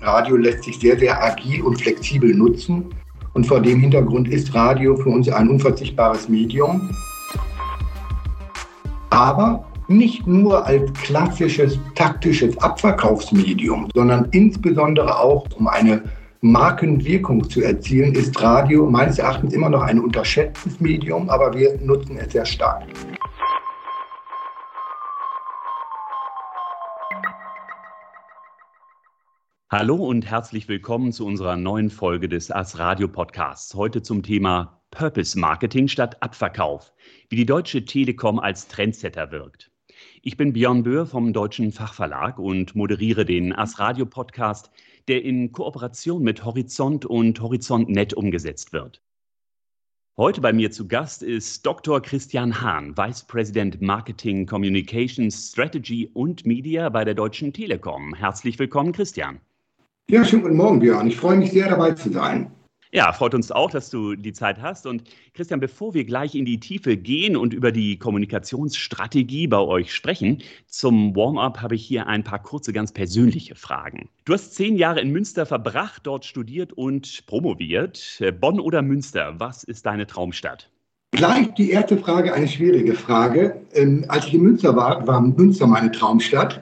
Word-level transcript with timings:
Radio 0.00 0.36
lässt 0.36 0.64
sich 0.64 0.78
sehr, 0.78 0.98
sehr 0.98 1.22
agil 1.22 1.62
und 1.62 1.80
flexibel 1.80 2.34
nutzen. 2.34 2.86
Und 3.32 3.46
vor 3.46 3.60
dem 3.60 3.80
Hintergrund 3.80 4.28
ist 4.28 4.54
Radio 4.54 4.96
für 4.96 5.08
uns 5.08 5.28
ein 5.28 5.48
unverzichtbares 5.48 6.28
Medium. 6.28 6.90
Aber 9.10 9.64
nicht 9.88 10.26
nur 10.26 10.66
als 10.66 10.92
klassisches 10.94 11.78
taktisches 11.94 12.56
Abverkaufsmedium, 12.58 13.88
sondern 13.94 14.28
insbesondere 14.32 15.18
auch 15.18 15.46
um 15.56 15.68
eine 15.68 16.02
Markenwirkung 16.42 17.48
zu 17.48 17.62
erzielen, 17.62 18.14
ist 18.14 18.40
Radio 18.42 18.88
meines 18.88 19.18
Erachtens 19.18 19.52
immer 19.52 19.68
noch 19.68 19.82
ein 19.82 20.00
unterschätztes 20.00 20.80
Medium, 20.80 21.28
aber 21.28 21.52
wir 21.54 21.78
nutzen 21.82 22.16
es 22.18 22.32
sehr 22.32 22.46
stark. 22.46 22.82
Hallo 29.72 29.94
und 29.94 30.26
herzlich 30.28 30.66
willkommen 30.66 31.12
zu 31.12 31.24
unserer 31.24 31.56
neuen 31.56 31.90
Folge 31.90 32.28
des 32.28 32.50
As 32.50 32.80
Radio 32.80 33.06
Podcasts. 33.06 33.72
Heute 33.72 34.02
zum 34.02 34.24
Thema 34.24 34.82
Purpose 34.90 35.38
Marketing 35.38 35.86
statt 35.86 36.20
Abverkauf, 36.20 36.92
wie 37.28 37.36
die 37.36 37.46
Deutsche 37.46 37.84
Telekom 37.84 38.40
als 38.40 38.66
Trendsetter 38.66 39.30
wirkt. 39.30 39.70
Ich 40.22 40.36
bin 40.36 40.54
Björn 40.54 40.82
Böhr 40.82 41.06
vom 41.06 41.32
Deutschen 41.32 41.70
Fachverlag 41.70 42.40
und 42.40 42.74
moderiere 42.74 43.24
den 43.24 43.52
As 43.52 43.78
Radio 43.78 44.06
Podcast, 44.06 44.72
der 45.06 45.22
in 45.22 45.52
Kooperation 45.52 46.20
mit 46.20 46.44
Horizont 46.44 47.06
und 47.06 47.40
Horizontnet 47.40 48.12
umgesetzt 48.12 48.72
wird. 48.72 49.00
Heute 50.16 50.40
bei 50.40 50.52
mir 50.52 50.72
zu 50.72 50.88
Gast 50.88 51.22
ist 51.22 51.64
Dr. 51.64 52.02
Christian 52.02 52.60
Hahn, 52.60 52.96
Vice 52.96 53.22
President 53.22 53.80
Marketing, 53.80 54.46
Communications, 54.46 55.50
Strategy 55.52 56.10
und 56.12 56.44
Media 56.44 56.88
bei 56.88 57.04
der 57.04 57.14
Deutschen 57.14 57.52
Telekom. 57.52 58.16
Herzlich 58.16 58.58
willkommen, 58.58 58.90
Christian. 58.90 59.40
Ja, 60.10 60.24
schönen 60.24 60.42
guten 60.42 60.56
Morgen, 60.56 60.80
Björn. 60.80 61.06
Ich 61.06 61.16
freue 61.16 61.36
mich 61.36 61.52
sehr, 61.52 61.68
dabei 61.68 61.92
zu 61.92 62.10
sein. 62.10 62.50
Ja, 62.90 63.12
freut 63.12 63.32
uns 63.32 63.52
auch, 63.52 63.70
dass 63.70 63.90
du 63.90 64.16
die 64.16 64.32
Zeit 64.32 64.60
hast. 64.60 64.84
Und 64.84 65.04
Christian, 65.34 65.60
bevor 65.60 65.94
wir 65.94 66.04
gleich 66.04 66.34
in 66.34 66.44
die 66.44 66.58
Tiefe 66.58 66.96
gehen 66.96 67.36
und 67.36 67.54
über 67.54 67.70
die 67.70 67.96
Kommunikationsstrategie 67.96 69.46
bei 69.46 69.58
euch 69.58 69.94
sprechen, 69.94 70.38
zum 70.66 71.14
Warm-up 71.14 71.62
habe 71.62 71.76
ich 71.76 71.86
hier 71.86 72.08
ein 72.08 72.24
paar 72.24 72.42
kurze, 72.42 72.72
ganz 72.72 72.90
persönliche 72.90 73.54
Fragen. 73.54 74.08
Du 74.24 74.32
hast 74.32 74.52
zehn 74.56 74.74
Jahre 74.74 75.00
in 75.00 75.12
Münster 75.12 75.46
verbracht, 75.46 76.08
dort 76.08 76.24
studiert 76.24 76.72
und 76.72 77.24
promoviert. 77.26 78.20
Bonn 78.40 78.58
oder 78.58 78.82
Münster, 78.82 79.34
was 79.38 79.62
ist 79.62 79.86
deine 79.86 80.08
Traumstadt? 80.08 80.68
Gleich 81.12 81.54
die 81.54 81.70
erste 81.70 81.96
Frage, 81.96 82.34
eine 82.34 82.48
schwierige 82.48 82.94
Frage. 82.94 83.60
Ähm, 83.74 84.06
als 84.08 84.26
ich 84.26 84.34
in 84.34 84.42
Münster 84.42 84.74
war, 84.74 85.06
war 85.06 85.20
Münster 85.20 85.68
meine 85.68 85.92
Traumstadt. 85.92 86.60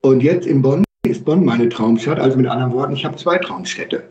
Und 0.00 0.22
jetzt 0.22 0.46
in 0.46 0.62
Bonn 0.62 0.85
ist 1.06 1.24
Bonn 1.24 1.44
meine 1.44 1.68
Traumstadt. 1.68 2.18
Also 2.18 2.36
mit 2.36 2.46
anderen 2.46 2.72
Worten, 2.72 2.94
ich 2.94 3.04
habe 3.04 3.16
zwei 3.16 3.38
Traumstädte. 3.38 4.08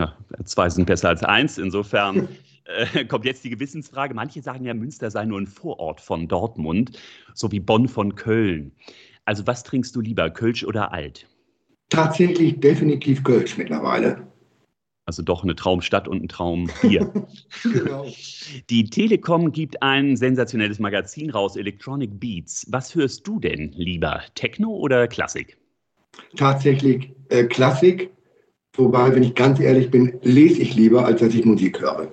Ja, 0.00 0.16
zwei 0.44 0.68
sind 0.68 0.86
besser 0.86 1.08
als 1.08 1.22
eins. 1.22 1.58
Insofern 1.58 2.28
äh, 2.64 3.04
kommt 3.04 3.24
jetzt 3.24 3.44
die 3.44 3.50
Gewissensfrage. 3.50 4.14
Manche 4.14 4.42
sagen 4.42 4.64
ja, 4.64 4.74
Münster 4.74 5.10
sei 5.10 5.24
nur 5.24 5.40
ein 5.40 5.46
Vorort 5.46 6.00
von 6.00 6.28
Dortmund, 6.28 6.98
so 7.34 7.50
wie 7.52 7.60
Bonn 7.60 7.88
von 7.88 8.14
Köln. 8.14 8.72
Also 9.24 9.46
was 9.46 9.62
trinkst 9.62 9.94
du 9.96 10.00
lieber, 10.00 10.30
Kölsch 10.30 10.64
oder 10.64 10.92
Alt? 10.92 11.26
Tatsächlich 11.88 12.60
definitiv 12.60 13.22
Kölsch 13.22 13.56
mittlerweile. 13.56 14.26
Also 15.06 15.22
doch 15.22 15.42
eine 15.42 15.54
Traumstadt 15.54 16.08
und 16.08 16.22
ein 16.22 16.28
Traumbier. 16.28 17.12
genau. 17.62 18.06
Die 18.70 18.84
Telekom 18.84 19.52
gibt 19.52 19.82
ein 19.82 20.16
sensationelles 20.16 20.78
Magazin 20.78 21.30
raus, 21.30 21.56
Electronic 21.56 22.18
Beats. 22.18 22.66
Was 22.70 22.94
hörst 22.94 23.26
du 23.26 23.38
denn 23.38 23.72
lieber, 23.72 24.22
Techno 24.34 24.70
oder 24.70 25.06
Klassik? 25.06 25.58
Tatsächlich 26.36 27.12
äh, 27.28 27.44
Klassik 27.44 28.10
Wobei, 28.76 29.14
wenn 29.14 29.22
ich 29.22 29.34
ganz 29.34 29.60
ehrlich 29.60 29.90
bin, 29.90 30.18
lese 30.22 30.60
ich 30.60 30.74
lieber, 30.74 31.04
als 31.04 31.20
dass 31.20 31.34
ich 31.34 31.44
Musik 31.44 31.80
höre. 31.80 32.08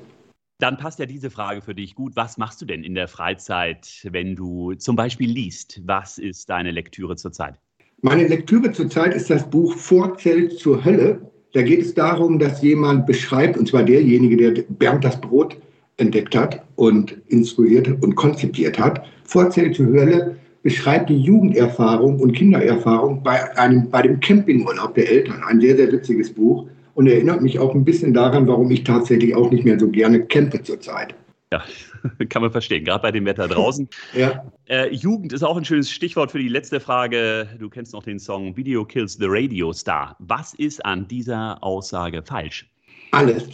Dann 0.60 0.78
passt 0.78 1.00
ja 1.00 1.08
diese 1.08 1.32
Frage 1.32 1.62
für 1.62 1.74
dich 1.74 1.96
gut. 1.96 2.16
Was 2.16 2.38
machst 2.38 2.62
du 2.62 2.66
denn 2.66 2.84
in 2.84 2.94
der 2.94 3.08
Freizeit, 3.08 4.08
wenn 4.12 4.36
du 4.36 4.74
zum 4.76 4.96
Beispiel 4.96 5.30
liest? 5.30 5.82
Was 5.86 6.20
ist 6.20 6.50
deine 6.52 6.70
Lektüre 6.70 7.16
zurzeit? 7.16 7.56
Meine 8.02 8.28
Lektüre 8.28 8.72
zurzeit 8.72 9.16
ist 9.16 9.32
das 9.32 9.50
Buch 9.50 9.76
Vorzelt 9.76 10.60
zur 10.60 10.86
Hölle. 10.86 11.32
Da 11.54 11.64
geht 11.64 11.82
es 11.82 11.96
darum, 11.96 12.38
dass 12.38 12.62
jemand 12.62 13.08
beschreibt, 13.08 13.58
und 13.58 13.68
zwar 13.68 13.84
derjenige, 13.84 14.38
der 14.38 14.64
Bernd 14.70 15.04
das 15.04 15.20
Brot 15.20 15.58
entdeckt 15.98 16.36
hat 16.36 16.64
und 16.76 17.18
instruiert 17.28 17.88
und 18.04 18.16
konzipiert 18.16 18.80
hat. 18.80 19.04
Vorzelt 19.24 19.76
zur 19.76 19.88
Hölle 19.88 20.38
beschreibt 20.64 21.10
die 21.10 21.18
Jugenderfahrung 21.20 22.20
und 22.20 22.34
Kindererfahrung 22.34 23.24
bei, 23.24 23.58
einem, 23.58 23.90
bei 23.90 24.04
dem 24.04 24.20
Campingurlaub 24.20 24.94
der 24.96 25.10
Eltern. 25.10 25.44
Ein 25.44 25.60
sehr, 25.60 25.76
sehr 25.76 25.92
witziges 25.92 26.34
Buch 26.34 26.68
und 26.94 27.08
erinnert 27.08 27.42
mich 27.42 27.60
auch 27.60 27.74
ein 27.74 27.86
bisschen 27.86 28.14
daran, 28.14 28.48
warum 28.48 28.70
ich 28.72 28.84
tatsächlich 28.84 29.36
auch 29.36 29.50
nicht 29.52 29.66
mehr 29.66 29.80
so 29.80 29.90
gerne 29.90 30.26
campe 30.26 30.62
zurzeit. 30.62 31.16
Ja, 31.52 31.64
kann 32.30 32.42
man 32.42 32.52
verstehen, 32.52 32.86
gerade 32.86 33.02
bei 33.02 33.12
dem 33.12 33.26
Wetter 33.26 33.48
draußen. 33.50 33.90
ja. 34.16 34.46
Äh, 34.68 34.94
Jugend 34.94 35.34
ist 35.34 35.44
auch 35.44 35.58
ein 35.58 35.66
schönes 35.66 35.92
Stichwort 35.92 36.32
für 36.32 36.40
die 36.40 36.48
letzte 36.48 36.80
Frage. 36.80 37.50
Du 37.60 37.70
kennst 37.70 37.94
noch 37.94 38.04
den 38.04 38.20
Song 38.20 38.56
Video 38.56 38.86
Kills 38.86 39.16
the 39.16 39.26
Radio 39.28 39.74
Star. 39.74 40.16
Was 40.20 40.54
ist 40.54 40.86
an 40.86 41.08
dieser 41.08 41.62
Aussage 41.62 42.24
falsch? 42.24 42.70
Alles. 43.12 43.50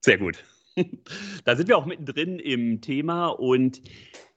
Sehr 0.00 0.18
gut. 0.18 0.44
Da 1.44 1.56
sind 1.56 1.68
wir 1.68 1.76
auch 1.76 1.86
mittendrin 1.86 2.38
im 2.38 2.80
Thema 2.80 3.28
und 3.28 3.82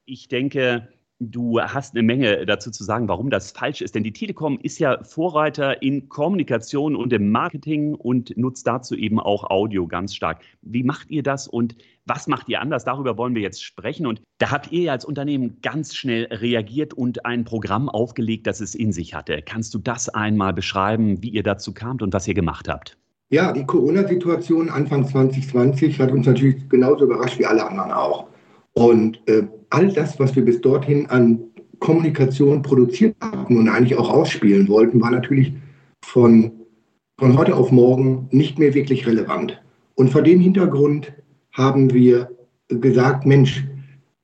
ich 0.05 0.27
denke, 0.27 0.87
Du 1.23 1.61
hast 1.61 1.93
eine 1.93 2.01
Menge 2.01 2.47
dazu 2.47 2.71
zu 2.71 2.83
sagen, 2.83 3.07
warum 3.07 3.29
das 3.29 3.51
falsch 3.51 3.81
ist. 3.81 3.93
Denn 3.93 4.03
die 4.03 4.11
Telekom 4.11 4.57
ist 4.63 4.79
ja 4.79 5.03
Vorreiter 5.03 5.83
in 5.83 6.09
Kommunikation 6.09 6.95
und 6.95 7.13
im 7.13 7.29
Marketing 7.29 7.93
und 7.93 8.35
nutzt 8.37 8.65
dazu 8.65 8.95
eben 8.95 9.19
auch 9.19 9.43
Audio 9.51 9.85
ganz 9.85 10.15
stark. 10.15 10.41
Wie 10.63 10.81
macht 10.81 11.11
ihr 11.11 11.21
das 11.21 11.47
und 11.47 11.75
was 12.07 12.25
macht 12.25 12.49
ihr 12.49 12.59
anders? 12.59 12.85
Darüber 12.85 13.19
wollen 13.19 13.35
wir 13.35 13.43
jetzt 13.43 13.63
sprechen. 13.63 14.07
Und 14.07 14.23
da 14.39 14.49
habt 14.49 14.71
ihr 14.71 14.81
ja 14.81 14.93
als 14.93 15.05
Unternehmen 15.05 15.61
ganz 15.61 15.93
schnell 15.93 16.25
reagiert 16.31 16.95
und 16.95 17.23
ein 17.23 17.43
Programm 17.43 17.87
aufgelegt, 17.87 18.47
das 18.47 18.59
es 18.59 18.73
in 18.73 18.91
sich 18.91 19.13
hatte. 19.13 19.43
Kannst 19.45 19.75
du 19.75 19.77
das 19.77 20.09
einmal 20.09 20.53
beschreiben, 20.53 21.21
wie 21.21 21.29
ihr 21.29 21.43
dazu 21.43 21.71
kamt 21.71 22.01
und 22.01 22.13
was 22.13 22.27
ihr 22.27 22.33
gemacht 22.33 22.67
habt? 22.67 22.97
Ja, 23.29 23.51
die 23.51 23.63
Corona-Situation 23.67 24.71
Anfang 24.71 25.07
2020 25.07 25.99
hat 25.99 26.11
uns 26.11 26.25
natürlich 26.25 26.67
genauso 26.67 27.05
überrascht 27.05 27.37
wie 27.37 27.45
alle 27.45 27.63
anderen 27.63 27.91
auch. 27.91 28.30
Und 28.73 29.21
äh, 29.27 29.43
all 29.69 29.91
das, 29.91 30.19
was 30.19 30.35
wir 30.35 30.45
bis 30.45 30.61
dorthin 30.61 31.07
an 31.07 31.39
Kommunikation 31.79 32.61
produziert 32.61 33.15
hatten 33.21 33.57
und 33.57 33.67
eigentlich 33.67 33.97
auch 33.97 34.09
ausspielen 34.09 34.67
wollten, 34.67 35.01
war 35.01 35.11
natürlich 35.11 35.53
von, 36.03 36.51
von 37.17 37.37
heute 37.37 37.55
auf 37.55 37.71
morgen 37.71 38.27
nicht 38.31 38.59
mehr 38.59 38.73
wirklich 38.73 39.05
relevant. 39.07 39.61
Und 39.95 40.09
vor 40.09 40.21
dem 40.21 40.39
Hintergrund 40.39 41.11
haben 41.53 41.93
wir 41.93 42.29
gesagt, 42.67 43.25
Mensch, 43.25 43.65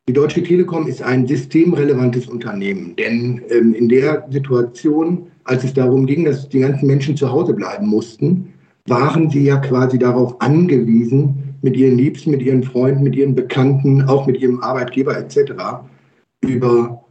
die 0.08 0.14
Deutsche 0.14 0.42
Telekom 0.42 0.88
ist 0.88 1.02
ein 1.02 1.28
systemrelevantes 1.28 2.28
Unternehmen, 2.28 2.96
denn 2.96 3.42
ähm, 3.50 3.74
in 3.74 3.90
der 3.90 4.26
Situation, 4.30 5.28
als 5.44 5.66
es 5.66 5.74
darum 5.74 6.06
ging, 6.06 6.24
dass 6.24 6.48
die 6.48 6.60
ganzen 6.60 6.88
Menschen 6.88 7.18
zu 7.18 7.30
Hause 7.30 7.54
bleiben 7.54 7.88
mussten, 7.88 8.54
waren 8.88 9.30
sie 9.30 9.44
ja 9.44 9.58
quasi 9.58 10.00
darauf 10.00 10.40
angewiesen, 10.40 11.47
mit 11.62 11.76
ihren 11.76 11.98
Liebsten, 11.98 12.32
mit 12.32 12.42
ihren 12.42 12.64
Freunden, 12.64 13.04
mit 13.04 13.16
ihren 13.16 13.36
Bekannten, 13.36 14.04
auch 14.04 14.28
mit 14.28 14.40
ihrem 14.42 14.62
Arbeitgeber 14.62 15.18
etc. 15.18 15.54
über, 16.42 17.04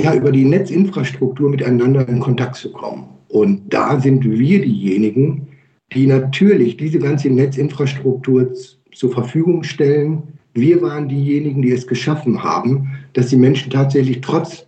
ja, 0.00 0.14
über 0.14 0.32
die 0.32 0.44
Netzinfrastruktur 0.44 1.50
miteinander 1.50 2.08
in 2.08 2.20
Kontakt 2.20 2.56
zu 2.56 2.72
kommen. 2.72 3.04
Und 3.28 3.72
da 3.72 4.00
sind 4.00 4.24
wir 4.24 4.62
diejenigen, 4.62 5.48
die 5.92 6.06
natürlich 6.06 6.76
diese 6.76 6.98
ganze 6.98 7.30
Netzinfrastruktur 7.30 8.52
zur 8.92 9.12
Verfügung 9.12 9.62
stellen. 9.62 10.22
Wir 10.54 10.82
waren 10.82 11.08
diejenigen, 11.08 11.62
die 11.62 11.72
es 11.72 11.86
geschaffen 11.86 12.42
haben, 12.42 12.88
dass 13.12 13.28
die 13.28 13.36
Menschen 13.36 13.70
tatsächlich 13.70 14.20
trotz 14.20 14.66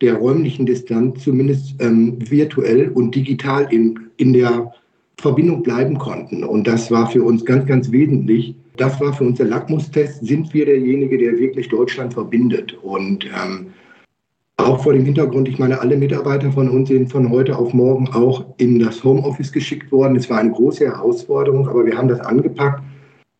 der 0.00 0.14
räumlichen 0.14 0.64
Distanz 0.64 1.24
zumindest 1.24 1.74
ähm, 1.80 2.18
virtuell 2.30 2.88
und 2.90 3.14
digital 3.14 3.66
in, 3.70 3.98
in 4.16 4.32
der 4.32 4.72
Verbindung 5.20 5.62
bleiben 5.62 5.98
konnten. 5.98 6.44
Und 6.44 6.66
das 6.66 6.90
war 6.90 7.10
für 7.10 7.22
uns 7.22 7.44
ganz, 7.44 7.66
ganz 7.66 7.90
wesentlich. 7.90 8.54
Das 8.76 9.00
war 9.00 9.12
für 9.12 9.24
uns 9.24 9.38
der 9.38 9.46
Lackmustest. 9.46 10.24
Sind 10.24 10.54
wir 10.54 10.64
derjenige, 10.64 11.18
der 11.18 11.38
wirklich 11.38 11.68
Deutschland 11.68 12.14
verbindet? 12.14 12.76
Und 12.82 13.24
ähm, 13.26 13.66
auch 14.56 14.82
vor 14.82 14.92
dem 14.92 15.04
Hintergrund, 15.04 15.48
ich 15.48 15.58
meine, 15.58 15.80
alle 15.80 15.96
Mitarbeiter 15.96 16.52
von 16.52 16.68
uns 16.68 16.88
sind 16.88 17.10
von 17.10 17.30
heute 17.30 17.58
auf 17.58 17.72
morgen 17.74 18.08
auch 18.08 18.44
in 18.58 18.78
das 18.78 19.02
Homeoffice 19.02 19.52
geschickt 19.52 19.90
worden. 19.90 20.16
Es 20.16 20.30
war 20.30 20.38
eine 20.38 20.52
große 20.52 20.86
Herausforderung, 20.86 21.68
aber 21.68 21.84
wir 21.84 21.96
haben 21.96 22.08
das 22.08 22.20
angepackt. 22.20 22.82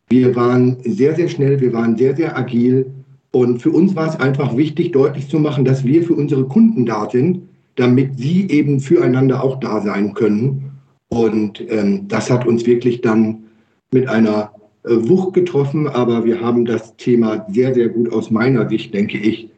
Wir 0.09 0.35
waren 0.35 0.77
sehr, 0.83 1.15
sehr 1.15 1.29
schnell, 1.29 1.61
wir 1.61 1.71
waren 1.71 1.95
sehr, 1.97 2.15
sehr 2.15 2.37
agil. 2.37 2.87
Und 3.31 3.61
für 3.61 3.71
uns 3.71 3.95
war 3.95 4.09
es 4.09 4.19
einfach 4.19 4.57
wichtig, 4.57 4.91
deutlich 4.91 5.29
zu 5.29 5.39
machen, 5.39 5.63
dass 5.63 5.85
wir 5.85 6.03
für 6.03 6.13
unsere 6.13 6.45
Kunden 6.45 6.85
da 6.85 7.09
sind, 7.09 7.41
damit 7.75 8.17
sie 8.17 8.49
eben 8.49 8.79
füreinander 8.79 9.43
auch 9.43 9.59
da 9.59 9.81
sein 9.81 10.13
können. 10.13 10.68
Und 11.09 11.59
ähm, 11.69 12.07
das 12.07 12.29
hat 12.29 12.45
uns 12.45 12.65
wirklich 12.65 13.01
dann 13.01 13.45
mit 13.91 14.07
einer 14.07 14.53
äh, 14.83 14.89
Wucht 14.91 15.33
getroffen, 15.33 15.87
aber 15.87 16.23
wir 16.23 16.39
haben 16.39 16.65
das 16.65 16.95
Thema 16.97 17.45
sehr, 17.49 17.73
sehr 17.73 17.89
gut 17.89 18.11
aus 18.13 18.29
meiner 18.29 18.69
Sicht, 18.69 18.93
denke 18.93 19.17
ich, 19.17 19.49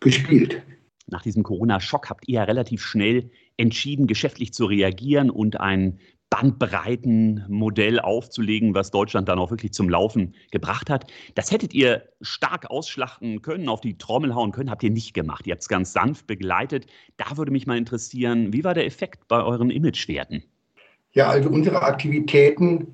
gespielt. 0.00 0.62
Nach 1.08 1.22
diesem 1.22 1.42
Corona-Schock 1.42 2.08
habt 2.08 2.28
ihr 2.28 2.36
ja 2.36 2.44
relativ 2.44 2.82
schnell 2.82 3.30
entschieden, 3.56 4.06
geschäftlich 4.06 4.54
zu 4.54 4.64
reagieren 4.64 5.28
und 5.28 5.60
ein 5.60 5.98
Bandbreitenmodell 6.30 8.00
aufzulegen, 8.00 8.74
was 8.74 8.90
Deutschland 8.90 9.28
dann 9.28 9.38
auch 9.38 9.50
wirklich 9.50 9.74
zum 9.74 9.90
Laufen 9.90 10.34
gebracht 10.50 10.88
hat. 10.88 11.12
Das 11.34 11.50
hättet 11.50 11.74
ihr 11.74 12.08
stark 12.22 12.70
ausschlachten 12.70 13.42
können, 13.42 13.68
auf 13.68 13.82
die 13.82 13.98
Trommel 13.98 14.34
hauen 14.34 14.52
können, 14.52 14.70
habt 14.70 14.82
ihr 14.82 14.90
nicht 14.90 15.12
gemacht. 15.12 15.46
Ihr 15.46 15.52
habt 15.52 15.60
es 15.60 15.68
ganz 15.68 15.92
sanft 15.92 16.26
begleitet. 16.26 16.86
Da 17.18 17.36
würde 17.36 17.52
mich 17.52 17.66
mal 17.66 17.76
interessieren, 17.76 18.54
wie 18.54 18.64
war 18.64 18.72
der 18.72 18.86
Effekt 18.86 19.28
bei 19.28 19.42
euren 19.42 19.68
Imagewerten? 19.68 20.42
Ja, 21.14 21.28
also 21.28 21.50
unsere 21.50 21.82
Aktivitäten 21.82 22.86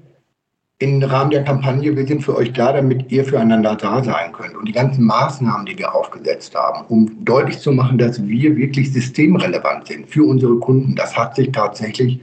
im 0.80 1.02
Rahmen 1.02 1.30
der 1.30 1.44
Kampagne, 1.44 1.96
wir 1.96 2.06
sind 2.06 2.22
für 2.22 2.36
euch 2.36 2.52
da, 2.52 2.72
damit 2.72 3.10
ihr 3.10 3.24
füreinander 3.24 3.76
da 3.76 4.02
sein 4.02 4.32
könnt. 4.32 4.56
Und 4.56 4.66
die 4.66 4.72
ganzen 4.72 5.04
Maßnahmen, 5.04 5.66
die 5.66 5.78
wir 5.78 5.94
aufgesetzt 5.94 6.54
haben, 6.54 6.84
um 6.88 7.24
deutlich 7.24 7.58
zu 7.58 7.72
machen, 7.72 7.98
dass 7.98 8.24
wir 8.26 8.56
wirklich 8.56 8.92
systemrelevant 8.92 9.86
sind 9.86 10.08
für 10.08 10.24
unsere 10.24 10.56
Kunden, 10.58 10.94
das 10.96 11.16
hat 11.16 11.36
sich 11.36 11.52
tatsächlich 11.52 12.20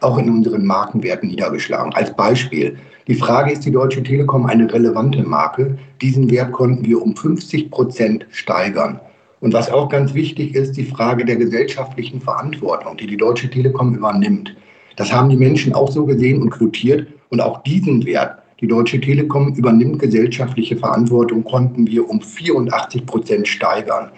auch 0.00 0.18
in 0.18 0.30
unseren 0.30 0.64
Markenwerten 0.64 1.30
niedergeschlagen. 1.30 1.94
Als 1.94 2.14
Beispiel, 2.14 2.78
die 3.06 3.14
Frage, 3.14 3.52
ist 3.52 3.64
die 3.64 3.70
Deutsche 3.70 4.02
Telekom 4.02 4.46
eine 4.46 4.70
relevante 4.72 5.22
Marke? 5.22 5.78
Diesen 6.00 6.30
Wert 6.30 6.52
konnten 6.52 6.84
wir 6.84 7.02
um 7.02 7.14
50 7.16 7.70
Prozent 7.70 8.26
steigern. 8.30 9.00
Und 9.40 9.52
was 9.52 9.70
auch 9.70 9.90
ganz 9.90 10.14
wichtig 10.14 10.54
ist, 10.54 10.76
die 10.76 10.86
Frage 10.86 11.24
der 11.24 11.36
gesellschaftlichen 11.36 12.20
Verantwortung, 12.20 12.96
die 12.96 13.06
die 13.06 13.18
Deutsche 13.18 13.50
Telekom 13.50 13.94
übernimmt. 13.94 14.56
Das 14.96 15.12
haben 15.12 15.28
die 15.28 15.36
Menschen 15.36 15.74
auch 15.74 15.90
so 15.90 16.06
gesehen 16.06 16.42
und 16.42 16.50
quotiert. 16.50 17.08
Und 17.30 17.40
auch 17.40 17.62
diesen 17.62 18.04
Wert, 18.06 18.38
die 18.60 18.68
Deutsche 18.68 19.00
Telekom 19.00 19.54
übernimmt 19.54 19.98
gesellschaftliche 19.98 20.76
Verantwortung, 20.76 21.44
konnten 21.44 21.86
wir 21.86 22.08
um 22.08 22.20
84 22.20 23.04
Prozent 23.06 23.48
steigern. 23.48 24.10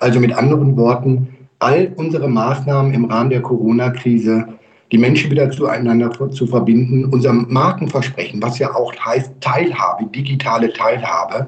Also 0.00 0.20
mit 0.20 0.32
anderen 0.32 0.76
Worten, 0.76 1.28
all 1.58 1.92
unsere 1.96 2.28
Maßnahmen 2.28 2.94
im 2.94 3.06
Rahmen 3.06 3.30
der 3.30 3.42
Corona-Krise 3.42 4.46
die 4.90 4.98
Menschen 4.98 5.30
wieder 5.30 5.50
zueinander 5.50 6.10
zu 6.30 6.46
verbinden. 6.46 7.06
Unser 7.06 7.32
Markenversprechen, 7.32 8.40
was 8.42 8.58
ja 8.58 8.74
auch 8.74 8.94
heißt 8.96 9.32
Teilhabe, 9.40 10.06
digitale 10.06 10.72
Teilhabe, 10.72 11.46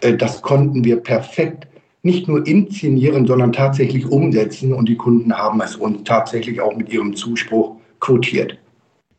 äh, 0.00 0.14
das 0.14 0.42
konnten 0.42 0.84
wir 0.84 0.96
perfekt 0.96 1.66
nicht 2.02 2.28
nur 2.28 2.46
inszenieren, 2.46 3.26
sondern 3.26 3.52
tatsächlich 3.52 4.06
umsetzen. 4.06 4.74
Und 4.74 4.88
die 4.88 4.96
Kunden 4.96 5.32
haben 5.32 5.60
es 5.62 5.76
uns 5.76 6.04
tatsächlich 6.04 6.60
auch 6.60 6.76
mit 6.76 6.92
ihrem 6.92 7.16
Zuspruch 7.16 7.73
quotiert. 8.04 8.58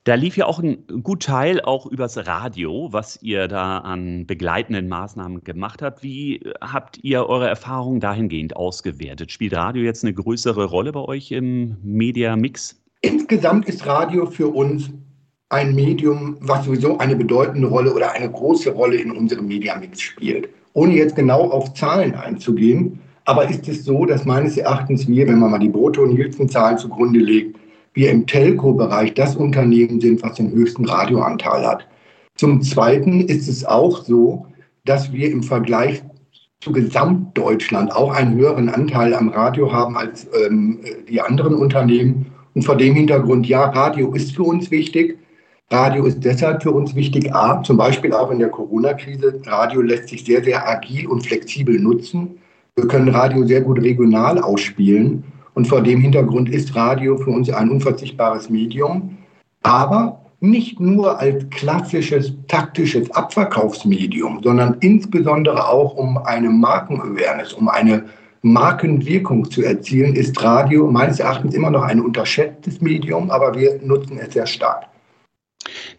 Da 0.03 0.13
lief 0.13 0.37
ja 0.37 0.45
auch 0.45 0.59
ein 0.59 0.85
gut 1.01 1.23
Teil 1.23 1.59
auch 1.61 1.87
übers 1.87 2.27
Radio, 2.27 2.89
was 2.91 3.19
ihr 3.23 3.47
da 3.47 3.79
an 3.79 4.27
begleitenden 4.27 4.87
Maßnahmen 4.87 5.43
gemacht 5.43 5.81
habt. 5.81 6.03
Wie 6.03 6.41
habt 6.61 6.99
ihr 7.01 7.27
eure 7.27 7.49
Erfahrungen 7.49 7.99
dahingehend 7.99 8.55
ausgewertet? 8.55 9.31
Spielt 9.31 9.55
Radio 9.55 9.81
jetzt 9.81 10.03
eine 10.03 10.13
größere 10.13 10.65
Rolle 10.65 10.91
bei 10.91 10.99
euch 10.99 11.31
im 11.31 11.77
Media-Mix? 11.81 12.79
Insgesamt 13.01 13.67
ist 13.67 13.87
Radio 13.87 14.27
für 14.27 14.49
uns 14.49 14.91
ein 15.49 15.73
Medium, 15.73 16.37
was 16.41 16.65
sowieso 16.65 16.99
eine 16.99 17.15
bedeutende 17.15 17.67
Rolle 17.67 17.91
oder 17.91 18.11
eine 18.11 18.29
große 18.29 18.71
Rolle 18.71 18.97
in 18.97 19.11
unserem 19.11 19.47
Mediamix 19.47 20.01
spielt. 20.01 20.49
Ohne 20.73 20.93
jetzt 20.93 21.15
genau 21.15 21.49
auf 21.49 21.73
Zahlen 21.73 22.13
einzugehen, 22.13 22.99
aber 23.25 23.49
ist 23.49 23.67
es 23.67 23.83
so, 23.83 24.05
dass 24.05 24.23
meines 24.25 24.55
Erachtens 24.55 25.07
wir, 25.07 25.27
wenn 25.27 25.39
man 25.39 25.49
mal 25.49 25.59
die 25.59 25.69
Brutto-Nielsen-Zahlen 25.69 26.77
zugrunde 26.77 27.19
legt, 27.19 27.57
wir 27.95 28.11
im 28.11 28.27
Telco-Bereich 28.27 29.13
das 29.15 29.35
Unternehmen 29.35 29.99
sind, 29.99 30.21
was 30.21 30.35
den 30.35 30.51
höchsten 30.51 30.85
Radioanteil 30.85 31.65
hat. 31.65 31.87
Zum 32.35 32.61
Zweiten 32.61 33.21
ist 33.21 33.47
es 33.47 33.65
auch 33.65 34.03
so, 34.03 34.45
dass 34.83 35.11
wir 35.11 35.31
im 35.31 35.41
Vergleich 35.41 36.03
zu 36.59 36.71
Gesamtdeutschland 36.71 37.95
auch 37.95 38.13
einen 38.13 38.35
höheren 38.35 38.69
Anteil 38.69 39.13
am 39.13 39.29
Radio 39.29 39.71
haben 39.71 39.97
als 39.97 40.27
ähm, 40.45 40.79
die 41.09 41.21
anderen 41.21 41.55
Unternehmen. 41.55 42.27
Und 42.53 42.63
vor 42.63 42.75
dem 42.75 42.93
Hintergrund, 42.95 43.47
ja, 43.47 43.65
Radio 43.65 44.13
ist 44.13 44.35
für 44.35 44.43
uns 44.43 44.71
wichtig. 44.71 45.17
Radio 45.71 46.05
ist 46.05 46.23
deshalb 46.23 46.61
für 46.61 46.71
uns 46.71 46.95
wichtig, 46.95 47.33
A, 47.33 47.63
zum 47.63 47.77
Beispiel 47.77 48.13
auch 48.13 48.29
in 48.31 48.39
der 48.39 48.49
Corona-Krise. 48.49 49.41
Radio 49.45 49.81
lässt 49.81 50.09
sich 50.09 50.23
sehr, 50.23 50.43
sehr 50.43 50.67
agil 50.67 51.07
und 51.07 51.25
flexibel 51.25 51.79
nutzen. 51.79 52.37
Wir 52.75 52.87
können 52.87 53.09
Radio 53.09 53.45
sehr 53.45 53.61
gut 53.61 53.81
regional 53.81 54.37
ausspielen. 54.39 55.23
Und 55.55 55.67
vor 55.67 55.81
dem 55.81 55.99
Hintergrund 55.99 56.49
ist 56.49 56.75
Radio 56.75 57.17
für 57.17 57.31
uns 57.31 57.49
ein 57.49 57.71
unverzichtbares 57.71 58.49
Medium. 58.49 59.17
Aber 59.63 60.21
nicht 60.41 60.79
nur 60.79 61.19
als 61.19 61.49
klassisches 61.49 62.33
taktisches 62.47 63.09
Abverkaufsmedium, 63.11 64.41
sondern 64.43 64.77
insbesondere 64.81 65.67
auch 65.67 65.95
um 65.95 66.17
eine 66.17 66.49
Markenawareness, 66.49 67.53
um 67.53 67.69
eine 67.69 68.05
Markenwirkung 68.41 69.49
zu 69.49 69.63
erzielen, 69.63 70.15
ist 70.15 70.41
Radio 70.43 70.91
meines 70.91 71.19
Erachtens 71.19 71.55
immer 71.55 71.71
noch 71.71 71.81
ein 71.81 71.99
unterschätztes 71.99 72.79
Medium, 72.79 73.31
aber 73.31 73.55
wir 73.55 73.81
nutzen 73.81 74.19
es 74.19 74.33
sehr 74.33 74.45
stark. 74.45 74.87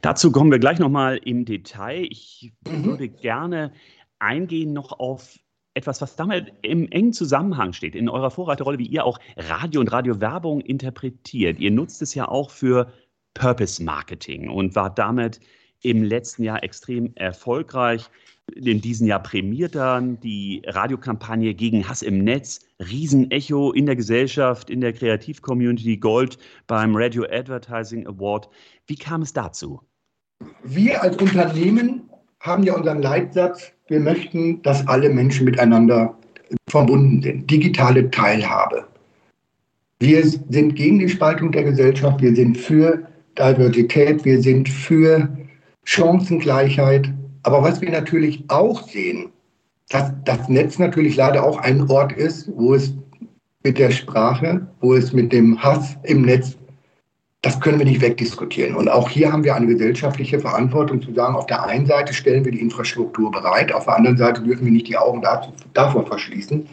Dazu 0.00 0.30
kommen 0.30 0.52
wir 0.52 0.60
gleich 0.60 0.78
nochmal 0.78 1.18
im 1.24 1.44
Detail. 1.44 2.06
Ich 2.08 2.52
mhm. 2.68 2.84
würde 2.84 3.08
gerne 3.08 3.72
eingehen 4.20 4.72
noch 4.72 4.98
auf 5.00 5.38
etwas, 5.76 6.00
was 6.00 6.16
damit 6.16 6.52
im 6.62 6.90
engen 6.90 7.12
Zusammenhang 7.12 7.72
steht, 7.72 7.94
in 7.94 8.08
eurer 8.08 8.30
Vorreiterrolle, 8.30 8.78
wie 8.78 8.86
ihr 8.86 9.04
auch 9.04 9.18
Radio 9.36 9.80
und 9.80 9.92
Radiowerbung 9.92 10.60
interpretiert. 10.60 11.58
Ihr 11.58 11.70
nutzt 11.70 12.02
es 12.02 12.14
ja 12.14 12.28
auch 12.28 12.50
für 12.50 12.92
Purpose 13.34 13.82
Marketing 13.82 14.48
und 14.48 14.74
war 14.74 14.94
damit 14.94 15.40
im 15.82 16.02
letzten 16.02 16.42
Jahr 16.42 16.64
extrem 16.64 17.12
erfolgreich 17.16 18.10
in 18.54 18.80
diesem 18.80 19.06
Jahr 19.06 19.22
prämiert 19.22 19.74
dann 19.74 20.20
die 20.20 20.62
Radiokampagne 20.66 21.54
gegen 21.54 21.88
Hass 21.88 22.02
im 22.02 22.18
Netz, 22.18 22.60
Riesenecho 22.78 23.72
in 23.72 23.86
der 23.86 23.96
Gesellschaft, 23.96 24.70
in 24.70 24.80
der 24.80 24.92
Kreativcommunity, 24.92 25.96
Gold 25.96 26.38
beim 26.66 26.94
Radio 26.94 27.24
Advertising 27.24 28.06
Award. 28.06 28.48
Wie 28.86 28.96
kam 28.96 29.22
es 29.22 29.32
dazu? 29.32 29.80
Wir 30.62 31.02
als 31.02 31.16
Unternehmen 31.16 32.08
haben 32.46 32.62
ja 32.62 32.74
unseren 32.74 33.02
Leitsatz, 33.02 33.72
wir 33.88 34.00
möchten, 34.00 34.62
dass 34.62 34.86
alle 34.86 35.10
Menschen 35.10 35.44
miteinander 35.44 36.16
verbunden 36.68 37.22
sind, 37.22 37.50
digitale 37.50 38.10
Teilhabe. 38.10 38.84
Wir 39.98 40.26
sind 40.26 40.76
gegen 40.76 40.98
die 40.98 41.08
Spaltung 41.08 41.52
der 41.52 41.64
Gesellschaft, 41.64 42.20
wir 42.20 42.34
sind 42.34 42.56
für 42.56 43.06
Diversität, 43.38 44.24
wir 44.24 44.40
sind 44.40 44.68
für 44.68 45.28
Chancengleichheit, 45.84 47.10
aber 47.42 47.62
was 47.62 47.80
wir 47.80 47.90
natürlich 47.90 48.44
auch 48.48 48.82
sehen, 48.88 49.30
dass 49.88 50.12
das 50.24 50.48
Netz 50.48 50.78
natürlich 50.78 51.16
leider 51.16 51.44
auch 51.44 51.58
ein 51.58 51.88
Ort 51.88 52.12
ist, 52.12 52.50
wo 52.56 52.74
es 52.74 52.92
mit 53.62 53.78
der 53.78 53.90
Sprache, 53.90 54.66
wo 54.80 54.94
es 54.94 55.12
mit 55.12 55.32
dem 55.32 55.62
Hass 55.62 55.96
im 56.02 56.22
Netz, 56.22 56.56
das 57.42 57.60
können 57.60 57.78
wir 57.78 57.86
nicht 57.86 58.00
wegdiskutieren. 58.00 58.74
Und 58.74 58.88
auch 58.88 59.08
hier 59.08 59.32
haben 59.32 59.44
wir 59.44 59.54
eine 59.54 59.66
gesellschaftliche 59.66 60.40
Verantwortung 60.40 61.00
zu 61.00 61.14
sagen, 61.14 61.36
auf 61.36 61.46
der 61.46 61.64
einen 61.64 61.86
Seite 61.86 62.12
stellen 62.12 62.44
wir 62.44 62.52
die 62.52 62.60
Infrastruktur 62.60 63.30
bereit, 63.30 63.72
auf 63.72 63.84
der 63.84 63.96
anderen 63.96 64.16
Seite 64.16 64.42
dürfen 64.42 64.64
wir 64.64 64.72
nicht 64.72 64.88
die 64.88 64.96
Augen 64.96 65.22
dazu, 65.22 65.52
davor 65.72 66.06
verschließen, 66.06 66.66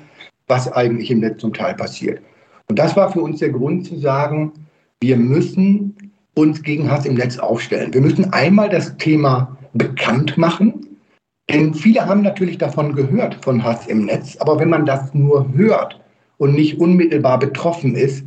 was 0.48 0.72
eigentlich 0.72 1.12
im 1.12 1.20
Netz 1.20 1.42
zum 1.42 1.54
Teil 1.54 1.76
passiert. 1.76 2.22
Und 2.70 2.80
das 2.80 2.96
war 2.96 3.12
für 3.12 3.22
uns 3.22 3.40
der 3.40 3.50
Grund 3.50 3.86
zu 3.86 3.98
sagen, 4.00 4.52
wir 5.02 5.18
müssen 5.18 6.12
uns 6.36 6.64
gegen 6.64 6.90
Hass 6.90 7.06
im 7.06 7.16
Netz 7.16 7.38
aufstellen. 7.38 7.94
Wir 7.94 8.02
müssen 8.02 8.32
einmal 8.34 8.70
das 8.70 8.98
Thema 8.98 9.56
bekannt 9.74 10.38
machen. 10.38 10.88
Denn 11.50 11.74
viele 11.74 12.06
haben 12.06 12.22
natürlich 12.22 12.58
davon 12.58 12.96
gehört, 12.96 13.36
von 13.44 13.64
Hass 13.64 13.88
im 13.88 14.06
Netz. 14.06 14.38
Aber 14.38 14.60
wenn 14.60 14.70
man 14.70 14.86
das 14.86 15.14
nur 15.14 15.52
hört 15.54 16.00
und 16.38 16.54
nicht 16.56 16.80
unmittelbar 16.80 17.38
betroffen 17.38 17.96
ist, 17.96 18.26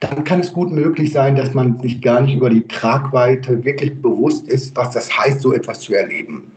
dann 0.00 0.24
kann 0.24 0.40
es 0.40 0.52
gut 0.52 0.70
möglich 0.70 1.12
sein, 1.12 1.36
dass 1.36 1.54
man 1.54 1.78
sich 1.80 2.02
gar 2.02 2.20
nicht 2.20 2.36
über 2.36 2.50
die 2.50 2.66
Tragweite 2.66 3.64
wirklich 3.64 4.00
bewusst 4.00 4.46
ist, 4.48 4.76
was 4.76 4.92
das 4.92 5.16
heißt, 5.16 5.40
so 5.40 5.52
etwas 5.52 5.80
zu 5.80 5.94
erleben. 5.94 6.52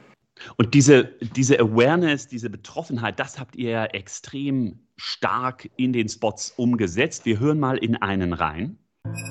Und 0.58 0.74
diese, 0.74 1.05
diese 1.36 1.60
Awareness, 1.60 2.27
diese 2.27 2.50
Betroffenheit, 2.50 3.19
das 3.19 3.39
habt 3.39 3.55
ihr 3.55 3.72
ja 3.72 3.86
extrem 3.86 4.79
stark 4.98 5.69
in 5.77 5.93
den 5.93 6.10
Spots 6.10 6.53
umgesetzt. 6.55 7.25
Wir 7.25 7.39
hören 7.39 7.60
mal 7.60 7.77
in 7.77 7.96
einen 7.96 8.34
rein. 8.34 8.77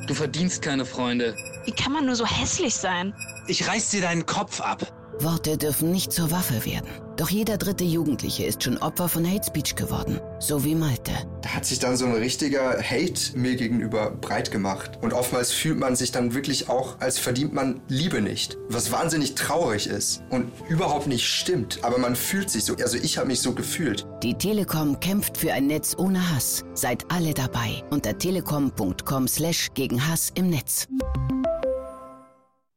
Du 0.06 0.14
verdienst 0.14 0.62
keine 0.62 0.84
Freunde. 0.84 1.34
Wie 1.66 1.72
kann 1.72 1.92
man 1.92 2.06
nur 2.06 2.16
so 2.16 2.26
hässlich 2.26 2.74
sein? 2.74 3.14
Ich 3.46 3.68
reiß 3.68 3.90
dir 3.90 4.00
deinen 4.00 4.26
Kopf 4.26 4.60
ab. 4.60 4.97
Worte 5.20 5.56
dürfen 5.56 5.90
nicht 5.90 6.12
zur 6.12 6.30
Waffe 6.30 6.64
werden. 6.64 6.88
Doch 7.16 7.30
jeder 7.30 7.56
dritte 7.56 7.82
Jugendliche 7.82 8.44
ist 8.44 8.62
schon 8.62 8.78
Opfer 8.78 9.08
von 9.08 9.28
Hate 9.28 9.44
Speech 9.44 9.74
geworden. 9.74 10.20
So 10.38 10.64
wie 10.64 10.76
Malte. 10.76 11.10
Da 11.42 11.48
hat 11.48 11.66
sich 11.66 11.80
dann 11.80 11.96
so 11.96 12.06
ein 12.06 12.12
richtiger 12.12 12.80
Hate 12.80 13.36
mir 13.36 13.56
gegenüber 13.56 14.12
breit 14.12 14.52
gemacht. 14.52 14.98
Und 15.02 15.12
oftmals 15.12 15.50
fühlt 15.50 15.80
man 15.80 15.96
sich 15.96 16.12
dann 16.12 16.34
wirklich 16.34 16.68
auch, 16.68 17.00
als 17.00 17.18
verdient 17.18 17.52
man 17.52 17.80
Liebe 17.88 18.20
nicht. 18.20 18.56
Was 18.68 18.92
wahnsinnig 18.92 19.34
traurig 19.34 19.88
ist 19.88 20.22
und 20.30 20.52
überhaupt 20.68 21.08
nicht 21.08 21.26
stimmt. 21.26 21.80
Aber 21.82 21.98
man 21.98 22.14
fühlt 22.14 22.50
sich 22.50 22.64
so. 22.64 22.76
Also 22.76 22.98
ich 22.98 23.18
habe 23.18 23.26
mich 23.26 23.40
so 23.40 23.52
gefühlt. 23.52 24.06
Die 24.22 24.34
Telekom 24.34 25.00
kämpft 25.00 25.36
für 25.36 25.52
ein 25.52 25.66
Netz 25.66 25.96
ohne 25.98 26.32
Hass. 26.32 26.64
Seid 26.74 27.04
alle 27.10 27.34
dabei 27.34 27.82
unter 27.90 28.16
telekom.com 28.16 29.26
slash 29.26 29.70
gegen 29.74 30.06
Hass 30.06 30.30
im 30.36 30.50
Netz. 30.50 30.86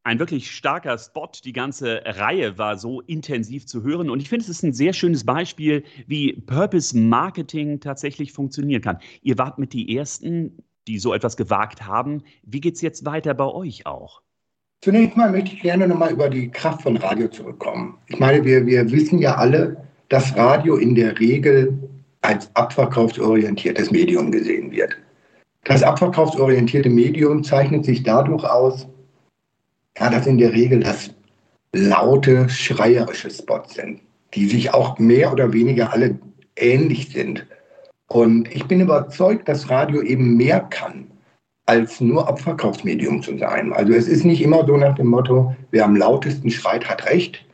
Ein 0.04 0.18
wirklich 0.18 0.50
starker 0.50 0.98
Spot. 0.98 1.30
Die 1.44 1.52
ganze 1.52 2.02
Reihe 2.04 2.58
war 2.58 2.76
so 2.76 3.00
intensiv 3.02 3.66
zu 3.66 3.82
hören. 3.82 4.10
Und 4.10 4.20
ich 4.20 4.28
finde, 4.28 4.44
es 4.44 4.48
ist 4.48 4.62
ein 4.62 4.72
sehr 4.72 4.92
schönes 4.92 5.24
Beispiel, 5.24 5.84
wie 6.06 6.32
Purpose 6.32 6.96
Marketing 6.96 7.80
tatsächlich 7.80 8.32
funktionieren 8.32 8.82
kann. 8.82 8.98
Ihr 9.22 9.38
wart 9.38 9.58
mit 9.58 9.72
die 9.72 9.96
Ersten, 9.96 10.62
die 10.88 10.98
so 10.98 11.14
etwas 11.14 11.36
gewagt 11.36 11.86
haben. 11.86 12.22
Wie 12.42 12.60
geht 12.60 12.74
es 12.74 12.80
jetzt 12.80 13.04
weiter 13.04 13.34
bei 13.34 13.46
euch 13.46 13.86
auch? 13.86 14.22
Zunächst 14.80 15.16
mal 15.16 15.30
möchte 15.30 15.54
ich 15.54 15.62
gerne 15.62 15.86
nochmal 15.86 16.12
über 16.12 16.28
die 16.28 16.50
Kraft 16.50 16.82
von 16.82 16.96
Radio 16.96 17.28
zurückkommen. 17.28 17.98
Ich 18.08 18.18
meine, 18.18 18.44
wir, 18.44 18.66
wir 18.66 18.90
wissen 18.90 19.20
ja 19.20 19.36
alle, 19.36 19.76
dass 20.08 20.36
Radio 20.36 20.76
in 20.76 20.96
der 20.96 21.20
Regel 21.20 21.78
als 22.22 22.54
abverkaufsorientiertes 22.56 23.92
Medium 23.92 24.32
gesehen 24.32 24.72
wird. 24.72 24.96
Das 25.64 25.84
abverkaufsorientierte 25.84 26.90
Medium 26.90 27.44
zeichnet 27.44 27.84
sich 27.84 28.02
dadurch 28.02 28.42
aus, 28.42 28.88
ja, 29.98 30.10
dass 30.10 30.26
in 30.26 30.38
der 30.38 30.52
Regel 30.52 30.80
das 30.80 31.10
laute, 31.72 32.48
schreierische 32.48 33.30
Spots 33.30 33.74
sind, 33.74 34.00
die 34.34 34.48
sich 34.48 34.72
auch 34.72 34.98
mehr 34.98 35.32
oder 35.32 35.52
weniger 35.52 35.92
alle 35.92 36.18
ähnlich 36.56 37.10
sind. 37.10 37.46
Und 38.08 38.54
ich 38.54 38.66
bin 38.66 38.80
überzeugt, 38.80 39.48
dass 39.48 39.70
Radio 39.70 40.02
eben 40.02 40.36
mehr 40.36 40.60
kann, 40.60 41.06
als 41.66 42.00
nur 42.00 42.28
Abverkaufsmedium 42.28 43.22
zu 43.22 43.38
sein. 43.38 43.72
Also 43.72 43.92
es 43.92 44.06
ist 44.06 44.24
nicht 44.24 44.42
immer 44.42 44.66
so 44.66 44.76
nach 44.76 44.94
dem 44.96 45.06
Motto, 45.06 45.54
wer 45.70 45.84
am 45.84 45.96
lautesten 45.96 46.50
schreit, 46.50 46.88
hat 46.88 47.06
recht, 47.06 47.44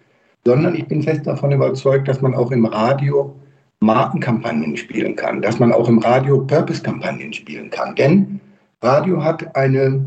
sondern 0.44 0.74
ich 0.74 0.86
bin 0.86 1.02
fest 1.02 1.26
davon 1.26 1.52
überzeugt, 1.52 2.08
dass 2.08 2.20
man 2.20 2.34
auch 2.34 2.50
im 2.50 2.64
Radio 2.64 3.36
Markenkampagnen 3.80 4.76
spielen 4.76 5.14
kann, 5.14 5.42
dass 5.42 5.60
man 5.60 5.72
auch 5.72 5.88
im 5.88 5.98
Radio 5.98 6.40
Purpose-Kampagnen 6.44 7.32
spielen 7.32 7.70
kann. 7.70 7.94
Denn 7.94 8.40
Radio 8.82 9.22
hat 9.22 9.54
eine, 9.54 10.04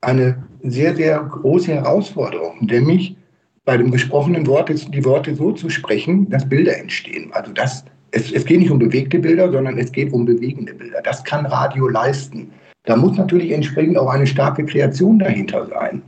eine 0.00 0.42
sehr, 0.62 0.94
sehr 0.96 1.20
große 1.20 1.72
Herausforderung, 1.72 2.66
nämlich 2.66 3.16
bei 3.64 3.76
dem 3.76 3.90
gesprochenen 3.90 4.46
Wort 4.46 4.70
die 4.70 5.04
Worte 5.04 5.34
so 5.34 5.52
zu 5.52 5.68
sprechen, 5.68 6.28
dass 6.30 6.48
Bilder 6.48 6.78
entstehen. 6.78 7.30
Also 7.32 7.52
das, 7.52 7.84
es, 8.12 8.32
es 8.32 8.44
geht 8.44 8.60
nicht 8.60 8.70
um 8.70 8.78
bewegte 8.78 9.18
Bilder, 9.18 9.52
sondern 9.52 9.78
es 9.78 9.92
geht 9.92 10.12
um 10.12 10.24
bewegende 10.24 10.72
Bilder. 10.72 11.02
Das 11.02 11.22
kann 11.22 11.44
Radio 11.46 11.88
leisten. 11.88 12.50
Da 12.84 12.96
muss 12.96 13.16
natürlich 13.18 13.50
entsprechend 13.50 13.98
auch 13.98 14.08
eine 14.08 14.26
starke 14.26 14.64
Kreation 14.64 15.18
dahinter 15.18 15.66
sein. 15.66 16.02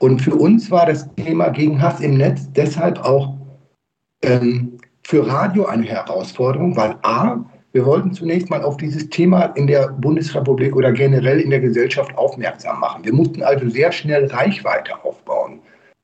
Und 0.00 0.20
für 0.20 0.34
uns 0.34 0.70
war 0.70 0.86
das 0.86 1.08
Thema 1.14 1.50
gegen 1.50 1.80
Hass 1.80 2.00
im 2.00 2.18
Netz 2.18 2.50
deshalb 2.52 2.98
auch 2.98 3.34
ähm, 4.22 4.78
für 5.04 5.26
Radio 5.26 5.66
eine 5.66 5.84
Herausforderung, 5.84 6.76
weil 6.76 6.96
A, 7.02 7.38
wir 7.72 7.84
wollten 7.84 8.12
zunächst 8.12 8.48
mal 8.48 8.62
auf 8.62 8.76
dieses 8.76 9.08
Thema 9.10 9.46
in 9.56 9.66
der 9.66 9.88
Bundesrepublik 9.88 10.74
oder 10.74 10.92
generell 10.92 11.40
in 11.40 11.50
der 11.50 11.60
Gesellschaft 11.60 12.16
aufmerksam 12.16 12.80
machen. 12.80 13.04
Wir 13.04 13.12
mussten 13.12 13.42
also 13.42 13.68
sehr 13.68 13.92
schnell 13.92 14.26
Reichweite 14.26 15.04
aufbauen. 15.04 15.60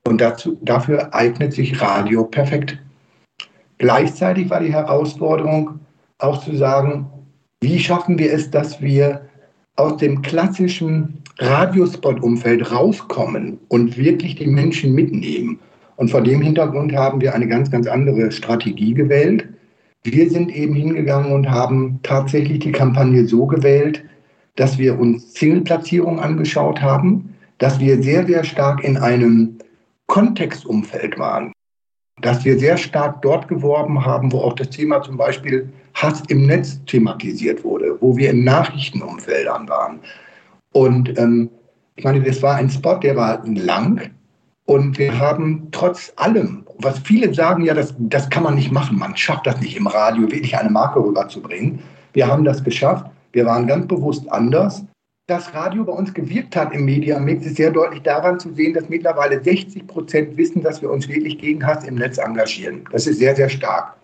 Und 0.06 0.20
dazu, 0.20 0.58
dafür 0.62 1.14
eignet 1.14 1.52
sich 1.52 1.80
Radio 1.80 2.24
perfekt. 2.24 2.78
Gleichzeitig 3.78 4.50
war 4.50 4.60
die 4.60 4.72
Herausforderung 4.72 5.80
auch 6.18 6.44
zu 6.44 6.56
sagen, 6.56 7.06
wie 7.60 7.78
schaffen 7.78 8.18
wir 8.18 8.32
es, 8.32 8.50
dass 8.50 8.80
wir 8.80 9.22
aus 9.76 9.96
dem 9.96 10.20
klassischen 10.22 11.22
Radiospot-Umfeld 11.38 12.70
rauskommen 12.70 13.58
und 13.68 13.96
wirklich 13.96 14.36
die 14.36 14.46
Menschen 14.46 14.94
mitnehmen. 14.94 15.58
Und 15.96 16.10
vor 16.10 16.22
dem 16.22 16.42
Hintergrund 16.42 16.94
haben 16.94 17.20
wir 17.20 17.34
eine 17.34 17.48
ganz, 17.48 17.70
ganz 17.70 17.86
andere 17.86 18.30
Strategie 18.30 18.94
gewählt. 18.94 19.48
Wir 20.04 20.28
sind 20.30 20.54
eben 20.54 20.74
hingegangen 20.74 21.32
und 21.32 21.48
haben 21.48 22.00
tatsächlich 22.02 22.58
die 22.60 22.72
Kampagne 22.72 23.26
so 23.26 23.46
gewählt, 23.46 24.04
dass 24.56 24.76
wir 24.78 24.98
uns 24.98 25.34
Single-Platzierungen 25.34 26.18
angeschaut 26.18 26.80
haben, 26.80 27.34
dass 27.58 27.78
wir 27.78 28.02
sehr, 28.02 28.26
sehr 28.26 28.42
stark 28.42 28.82
in 28.82 28.96
einem 28.96 29.58
Kontextumfeld 30.06 31.18
waren, 31.18 31.52
dass 32.20 32.44
wir 32.44 32.58
sehr 32.58 32.76
stark 32.76 33.22
dort 33.22 33.46
geworben 33.48 34.04
haben, 34.04 34.32
wo 34.32 34.40
auch 34.40 34.54
das 34.54 34.70
Thema 34.70 35.00
zum 35.02 35.16
Beispiel 35.16 35.72
Hass 35.94 36.22
im 36.28 36.46
Netz 36.46 36.80
thematisiert 36.86 37.62
wurde, 37.62 37.96
wo 38.00 38.16
wir 38.16 38.30
in 38.30 38.44
Nachrichtenumfeldern 38.44 39.68
waren. 39.68 40.00
Und 40.72 41.16
ähm, 41.18 41.48
ich 41.96 42.04
meine, 42.04 42.22
das 42.22 42.42
war 42.42 42.56
ein 42.56 42.70
Spot, 42.70 42.96
der 42.96 43.16
war 43.16 43.46
lang 43.46 44.10
und 44.64 44.98
wir 44.98 45.18
haben 45.18 45.68
trotz 45.70 46.12
allem 46.16 46.64
was 46.82 46.98
viele 47.00 47.32
sagen, 47.34 47.64
ja, 47.64 47.74
das, 47.74 47.94
das 47.98 48.28
kann 48.30 48.42
man 48.42 48.54
nicht 48.54 48.72
machen. 48.72 48.98
Man 48.98 49.16
schafft 49.16 49.46
das 49.46 49.60
nicht 49.60 49.76
im 49.76 49.86
Radio, 49.86 50.22
wirklich 50.22 50.56
eine 50.56 50.70
Marke 50.70 51.00
rüberzubringen. 51.00 51.80
Wir 52.12 52.26
haben 52.26 52.44
das 52.44 52.62
geschafft. 52.62 53.06
Wir 53.32 53.46
waren 53.46 53.66
ganz 53.66 53.86
bewusst 53.88 54.30
anders. 54.30 54.84
Das 55.28 55.54
Radio 55.54 55.84
bei 55.84 55.92
uns 55.92 56.12
gewirkt 56.12 56.56
hat 56.56 56.74
im 56.74 56.84
Mediamix, 56.84 57.46
ist 57.46 57.56
sehr 57.56 57.70
deutlich 57.70 58.02
daran 58.02 58.38
zu 58.40 58.52
sehen, 58.54 58.74
dass 58.74 58.88
mittlerweile 58.88 59.42
60 59.42 59.86
Prozent 59.86 60.36
wissen, 60.36 60.62
dass 60.62 60.82
wir 60.82 60.90
uns 60.90 61.08
wirklich 61.08 61.38
gegen 61.38 61.64
Hass 61.64 61.84
im 61.84 61.94
Netz 61.94 62.18
engagieren. 62.18 62.84
Das 62.90 63.06
ist 63.06 63.18
sehr, 63.18 63.34
sehr 63.36 63.48
stark. 63.48 63.94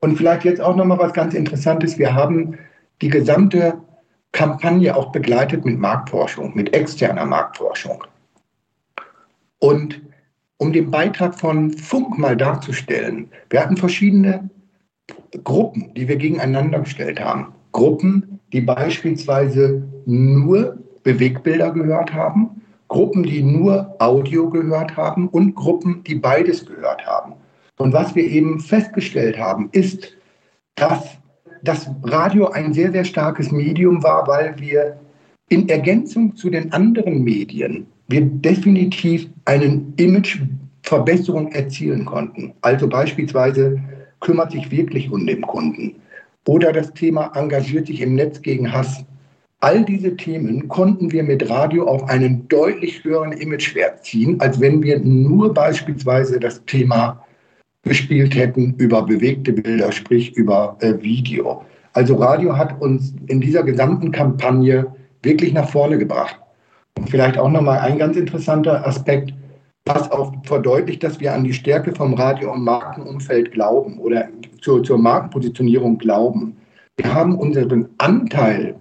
Und 0.00 0.16
vielleicht 0.16 0.44
jetzt 0.44 0.60
auch 0.60 0.76
nochmal 0.76 0.98
was 0.98 1.12
ganz 1.12 1.34
Interessantes. 1.34 1.98
Wir 1.98 2.14
haben 2.14 2.56
die 3.02 3.08
gesamte 3.08 3.74
Kampagne 4.32 4.94
auch 4.94 5.10
begleitet 5.10 5.64
mit 5.64 5.78
Marktforschung, 5.78 6.54
mit 6.54 6.72
externer 6.72 7.24
Marktforschung. 7.24 8.04
Und 9.58 10.00
um 10.58 10.72
den 10.72 10.90
Beitrag 10.90 11.38
von 11.38 11.70
Funk 11.72 12.18
mal 12.18 12.36
darzustellen. 12.36 13.28
Wir 13.50 13.60
hatten 13.60 13.76
verschiedene 13.76 14.50
Gruppen, 15.44 15.92
die 15.94 16.06
wir 16.08 16.16
gegeneinander 16.16 16.80
gestellt 16.80 17.20
haben. 17.20 17.52
Gruppen, 17.72 18.40
die 18.52 18.60
beispielsweise 18.60 19.82
nur 20.06 20.78
Bewegbilder 21.04 21.70
gehört 21.70 22.12
haben, 22.12 22.62
Gruppen, 22.88 23.22
die 23.22 23.42
nur 23.42 23.94
Audio 23.98 24.48
gehört 24.50 24.96
haben 24.96 25.28
und 25.28 25.54
Gruppen, 25.54 26.02
die 26.04 26.14
beides 26.14 26.64
gehört 26.66 27.06
haben. 27.06 27.34
Und 27.78 27.92
was 27.92 28.14
wir 28.14 28.24
eben 28.24 28.58
festgestellt 28.58 29.38
haben, 29.38 29.68
ist, 29.72 30.16
dass 30.74 31.18
das 31.62 31.90
Radio 32.02 32.48
ein 32.48 32.72
sehr, 32.72 32.90
sehr 32.92 33.04
starkes 33.04 33.50
Medium 33.50 34.02
war, 34.02 34.26
weil 34.26 34.58
wir 34.58 34.98
in 35.48 35.68
Ergänzung 35.68 36.34
zu 36.36 36.50
den 36.50 36.72
anderen 36.72 37.22
Medien 37.22 37.86
wir 38.08 38.22
definitiv 38.22 39.28
einen 39.44 39.92
Imageverbesserung 39.96 41.52
erzielen 41.52 42.04
konnten. 42.04 42.54
Also 42.62 42.88
beispielsweise 42.88 43.78
kümmert 44.20 44.52
sich 44.52 44.70
wirklich 44.70 45.10
um 45.10 45.26
den 45.26 45.42
Kunden 45.42 45.94
oder 46.46 46.72
das 46.72 46.92
Thema 46.94 47.30
engagiert 47.34 47.86
sich 47.86 48.00
im 48.00 48.14
Netz 48.14 48.40
gegen 48.40 48.72
Hass. 48.72 49.04
All 49.60 49.84
diese 49.84 50.16
Themen 50.16 50.68
konnten 50.68 51.12
wir 51.12 51.22
mit 51.22 51.50
Radio 51.50 51.86
auf 51.86 52.08
einen 52.08 52.48
deutlich 52.48 53.04
höheren 53.04 53.32
Imagewert 53.32 54.04
ziehen, 54.04 54.40
als 54.40 54.60
wenn 54.60 54.82
wir 54.82 55.00
nur 55.00 55.52
beispielsweise 55.52 56.40
das 56.40 56.64
Thema 56.64 57.22
gespielt 57.82 58.34
hätten 58.34 58.74
über 58.78 59.02
bewegte 59.02 59.52
Bilder, 59.52 59.92
sprich 59.92 60.32
über 60.36 60.76
äh, 60.80 60.94
Video. 61.02 61.64
Also 61.92 62.16
Radio 62.16 62.56
hat 62.56 62.80
uns 62.80 63.14
in 63.26 63.40
dieser 63.40 63.62
gesamten 63.62 64.12
Kampagne 64.12 64.86
wirklich 65.22 65.52
nach 65.52 65.68
vorne 65.68 65.98
gebracht. 65.98 66.38
Und 66.98 67.10
vielleicht 67.10 67.38
auch 67.38 67.48
nochmal 67.48 67.78
ein 67.78 67.98
ganz 67.98 68.16
interessanter 68.16 68.86
Aspekt, 68.86 69.32
was 69.84 70.10
auch 70.10 70.32
verdeutlicht, 70.44 71.02
dass 71.02 71.20
wir 71.20 71.32
an 71.32 71.44
die 71.44 71.52
Stärke 71.52 71.94
vom 71.94 72.14
Radio- 72.14 72.52
und 72.52 72.64
Markenumfeld 72.64 73.52
glauben 73.52 73.98
oder 73.98 74.28
zur, 74.60 74.82
zur 74.82 74.98
Markenpositionierung 74.98 75.98
glauben. 75.98 76.56
Wir 76.96 77.14
haben 77.14 77.36
unseren 77.36 77.88
Anteil 77.98 78.74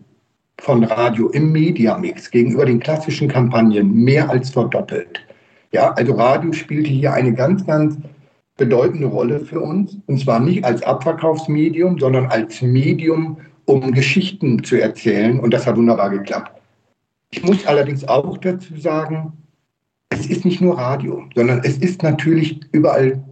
von 0.59 0.83
Radio 0.83 1.29
im 1.29 1.51
Mediamix 1.51 2.31
gegenüber 2.31 2.65
den 2.65 2.79
klassischen 2.79 3.27
Kampagnen 3.27 3.93
mehr 3.93 4.29
als 4.29 4.50
verdoppelt. 4.50 5.19
Ja, 5.71 5.91
also 5.93 6.13
Radio 6.13 6.51
spielte 6.51 6.89
hier 6.89 7.13
eine 7.13 7.33
ganz, 7.33 7.65
ganz 7.67 7.97
bedeutende 8.57 9.05
Rolle 9.05 9.39
für 9.39 9.62
uns. 9.62 9.95
Und 10.07 10.19
zwar 10.19 10.39
nicht 10.39 10.65
als 10.65 10.81
Abverkaufsmedium, 10.81 12.00
sondern 12.00 12.25
als 12.25 12.63
Medium, 12.63 13.38
um 13.65 13.91
Geschichten 13.91 14.63
zu 14.63 14.81
erzählen. 14.81 15.39
Und 15.39 15.53
das 15.53 15.67
hat 15.67 15.77
wunderbar 15.77 16.09
geklappt. 16.09 16.57
Ich 17.31 17.43
muss 17.43 17.65
allerdings 17.65 18.07
auch 18.07 18.38
dazu 18.38 18.77
sagen, 18.77 19.34
es 20.10 20.27
ist 20.27 20.46
nicht 20.46 20.62
nur 20.62 20.77
Radio, 20.77 21.27
sondern 21.36 21.62
es 21.63 21.77
ist 21.77 22.01
natürlich 22.03 22.62
überall 22.72 23.24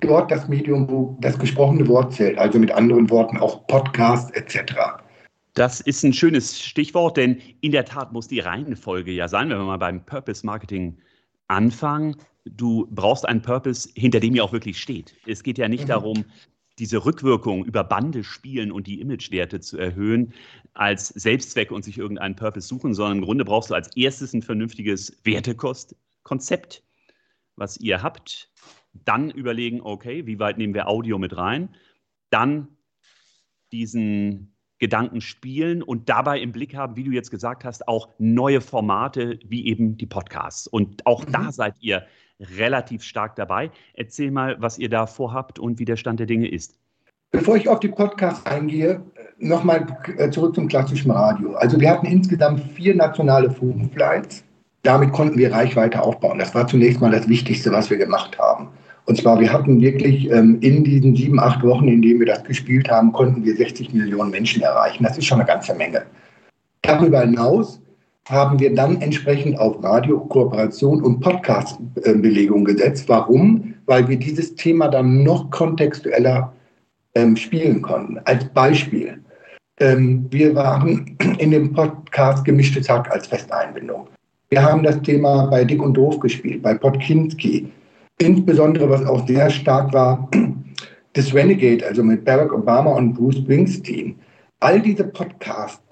dort 0.00 0.30
das 0.30 0.48
Medium, 0.48 0.88
wo 0.88 1.16
das 1.20 1.38
gesprochene 1.38 1.86
Wort 1.88 2.12
zählt, 2.12 2.38
also 2.38 2.58
mit 2.58 2.70
anderen 2.70 3.10
Worten 3.10 3.36
auch 3.36 3.66
Podcast 3.66 4.34
etc. 4.34 4.74
Das 5.54 5.80
ist 5.80 6.02
ein 6.04 6.12
schönes 6.12 6.60
Stichwort, 6.60 7.16
denn 7.16 7.40
in 7.60 7.72
der 7.72 7.84
Tat 7.84 8.12
muss 8.12 8.28
die 8.28 8.40
Reihenfolge 8.40 9.12
ja 9.12 9.28
sein, 9.28 9.50
wenn 9.50 9.58
wir 9.58 9.64
mal 9.64 9.78
beim 9.78 10.04
Purpose 10.04 10.46
Marketing 10.46 10.98
anfangen. 11.48 12.16
Du 12.44 12.86
brauchst 12.90 13.28
einen 13.28 13.42
Purpose, 13.42 13.88
hinter 13.94 14.20
dem 14.20 14.34
ja 14.34 14.42
auch 14.42 14.52
wirklich 14.52 14.78
steht. 14.78 15.14
Es 15.26 15.42
geht 15.42 15.58
ja 15.58 15.68
nicht 15.68 15.84
mhm. 15.84 15.88
darum, 15.88 16.24
diese 16.80 17.04
Rückwirkung 17.04 17.64
über 17.64 17.84
Bande 17.84 18.24
spielen 18.24 18.72
und 18.72 18.86
die 18.86 19.00
Imagewerte 19.00 19.60
zu 19.60 19.78
erhöhen 19.78 20.32
als 20.72 21.08
Selbstzweck 21.08 21.70
und 21.70 21.84
sich 21.84 21.98
irgendeinen 21.98 22.36
Purpose 22.36 22.66
suchen, 22.66 22.94
sondern 22.94 23.18
im 23.18 23.24
Grunde 23.24 23.44
brauchst 23.44 23.70
du 23.70 23.74
als 23.74 23.94
erstes 23.96 24.32
ein 24.32 24.42
vernünftiges 24.42 25.20
Wertekonzept, 25.24 26.82
was 27.56 27.76
ihr 27.78 28.02
habt. 28.02 28.50
Dann 28.92 29.30
überlegen, 29.30 29.80
okay, 29.82 30.26
wie 30.26 30.38
weit 30.38 30.58
nehmen 30.58 30.74
wir 30.74 30.88
Audio 30.88 31.18
mit 31.18 31.36
rein? 31.36 31.76
Dann 32.30 32.68
diesen 33.70 34.56
Gedanken 34.78 35.20
spielen 35.20 35.82
und 35.82 36.08
dabei 36.08 36.40
im 36.40 36.52
Blick 36.52 36.74
haben, 36.74 36.96
wie 36.96 37.04
du 37.04 37.10
jetzt 37.10 37.30
gesagt 37.30 37.64
hast, 37.64 37.86
auch 37.86 38.08
neue 38.18 38.62
Formate 38.62 39.38
wie 39.44 39.66
eben 39.66 39.98
die 39.98 40.06
Podcasts. 40.06 40.66
Und 40.66 41.06
auch 41.06 41.26
mhm. 41.26 41.32
da 41.32 41.52
seid 41.52 41.74
ihr 41.80 42.06
relativ 42.40 43.02
stark 43.02 43.36
dabei. 43.36 43.70
Erzähl 43.94 44.30
mal, 44.30 44.56
was 44.60 44.78
ihr 44.78 44.88
da 44.88 45.06
vorhabt 45.06 45.58
und 45.58 45.78
wie 45.78 45.84
der 45.84 45.96
Stand 45.96 46.20
der 46.20 46.26
Dinge 46.26 46.48
ist. 46.48 46.76
Bevor 47.32 47.56
ich 47.56 47.68
auf 47.68 47.80
die 47.80 47.88
Podcasts 47.88 48.44
eingehe, 48.46 49.00
nochmal 49.38 49.86
äh, 50.16 50.30
zurück 50.30 50.54
zum 50.54 50.66
klassischen 50.66 51.10
Radio. 51.10 51.54
Also 51.54 51.80
wir 51.80 51.88
hatten 51.90 52.06
insgesamt 52.06 52.60
vier 52.74 52.94
nationale 52.94 53.50
Funkflights. 53.50 54.44
Damit 54.82 55.12
konnten 55.12 55.38
wir 55.38 55.52
Reichweite 55.52 56.02
aufbauen. 56.02 56.38
Das 56.38 56.54
war 56.54 56.66
zunächst 56.66 57.00
mal 57.00 57.10
das 57.10 57.28
Wichtigste, 57.28 57.70
was 57.70 57.90
wir 57.90 57.98
gemacht 57.98 58.38
haben. 58.38 58.68
Und 59.06 59.16
zwar, 59.16 59.40
wir 59.40 59.52
hatten 59.52 59.80
wirklich 59.80 60.30
ähm, 60.30 60.58
in 60.60 60.84
diesen 60.84 61.14
sieben, 61.14 61.40
acht 61.40 61.62
Wochen, 61.62 61.88
in 61.88 62.02
denen 62.02 62.20
wir 62.20 62.26
das 62.26 62.44
gespielt 62.44 62.90
haben, 62.90 63.12
konnten 63.12 63.44
wir 63.44 63.56
60 63.56 63.92
Millionen 63.92 64.30
Menschen 64.30 64.62
erreichen. 64.62 65.04
Das 65.04 65.18
ist 65.18 65.26
schon 65.26 65.38
eine 65.38 65.46
ganze 65.46 65.74
Menge. 65.74 66.04
Darüber 66.82 67.20
hinaus 67.20 67.79
haben 68.28 68.60
wir 68.60 68.74
dann 68.74 69.00
entsprechend 69.00 69.58
auf 69.58 69.82
Radio, 69.82 70.20
Kooperation 70.20 71.02
und 71.02 71.20
Podcast-Belegung 71.20 72.64
gesetzt. 72.64 73.08
Warum? 73.08 73.74
Weil 73.86 74.08
wir 74.08 74.16
dieses 74.16 74.54
Thema 74.54 74.88
dann 74.88 75.22
noch 75.22 75.50
kontextueller 75.50 76.52
ähm, 77.14 77.36
spielen 77.36 77.82
konnten. 77.82 78.18
Als 78.24 78.44
Beispiel, 78.44 79.20
ähm, 79.80 80.26
wir 80.30 80.54
waren 80.54 81.16
in 81.38 81.50
dem 81.50 81.72
Podcast 81.72 82.44
Gemischtes 82.44 82.88
Hack 82.88 83.10
als 83.10 83.26
Festeinbindung. 83.26 84.06
Wir 84.50 84.62
haben 84.62 84.82
das 84.82 85.00
Thema 85.02 85.46
bei 85.46 85.64
Dick 85.64 85.82
und 85.82 85.94
Doof 85.94 86.20
gespielt, 86.20 86.62
bei 86.62 86.74
Podkinski. 86.74 87.70
Insbesondere, 88.18 88.90
was 88.90 89.06
auch 89.06 89.26
sehr 89.26 89.48
stark 89.48 89.92
war, 89.92 90.28
das 91.14 91.32
Renegade, 91.34 91.86
also 91.86 92.02
mit 92.02 92.24
Barack 92.24 92.52
Obama 92.52 92.92
und 92.92 93.14
Bruce 93.14 93.38
Springsteen. 93.38 94.16
All 94.60 94.80
diese 94.80 95.04
Podcasts 95.04 95.82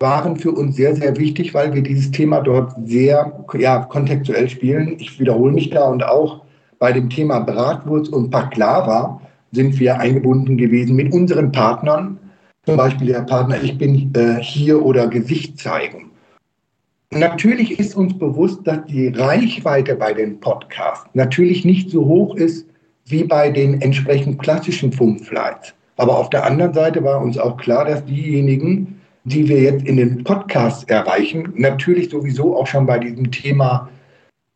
waren 0.00 0.36
für 0.36 0.52
uns 0.52 0.76
sehr, 0.76 0.94
sehr 0.94 1.16
wichtig, 1.16 1.54
weil 1.54 1.74
wir 1.74 1.82
dieses 1.82 2.10
Thema 2.10 2.40
dort 2.40 2.72
sehr 2.86 3.44
ja, 3.58 3.80
kontextuell 3.80 4.48
spielen. 4.48 4.96
Ich 4.98 5.18
wiederhole 5.18 5.52
mich 5.52 5.70
da 5.70 5.88
und 5.88 6.04
auch 6.04 6.42
bei 6.78 6.92
dem 6.92 7.10
Thema 7.10 7.40
Bratwurst 7.40 8.12
und 8.12 8.30
Baklava 8.30 9.20
sind 9.52 9.78
wir 9.80 9.98
eingebunden 9.98 10.56
gewesen 10.56 10.94
mit 10.94 11.12
unseren 11.12 11.50
Partnern, 11.50 12.18
zum 12.64 12.76
Beispiel 12.76 13.08
der 13.08 13.22
Partner 13.22 13.60
Ich 13.62 13.78
bin 13.78 14.12
äh, 14.14 14.40
hier 14.40 14.84
oder 14.84 15.08
Gesicht 15.08 15.58
zeigen. 15.58 16.10
Natürlich 17.10 17.80
ist 17.80 17.96
uns 17.96 18.16
bewusst, 18.18 18.60
dass 18.64 18.84
die 18.84 19.08
Reichweite 19.08 19.96
bei 19.96 20.12
den 20.12 20.38
Podcasts 20.40 21.06
natürlich 21.14 21.64
nicht 21.64 21.90
so 21.90 22.04
hoch 22.04 22.36
ist 22.36 22.66
wie 23.06 23.24
bei 23.24 23.50
den 23.50 23.80
entsprechend 23.80 24.38
klassischen 24.38 24.92
Funkflights. 24.92 25.72
Aber 25.96 26.18
auf 26.18 26.28
der 26.28 26.44
anderen 26.44 26.74
Seite 26.74 27.02
war 27.02 27.22
uns 27.22 27.38
auch 27.38 27.56
klar, 27.56 27.86
dass 27.86 28.04
diejenigen, 28.04 28.97
die 29.28 29.48
wir 29.48 29.60
jetzt 29.60 29.86
in 29.86 29.96
den 29.96 30.24
Podcasts 30.24 30.84
erreichen, 30.84 31.52
natürlich 31.56 32.10
sowieso 32.10 32.56
auch 32.56 32.66
schon 32.66 32.86
bei 32.86 32.98
diesem 32.98 33.30
Thema, 33.30 33.88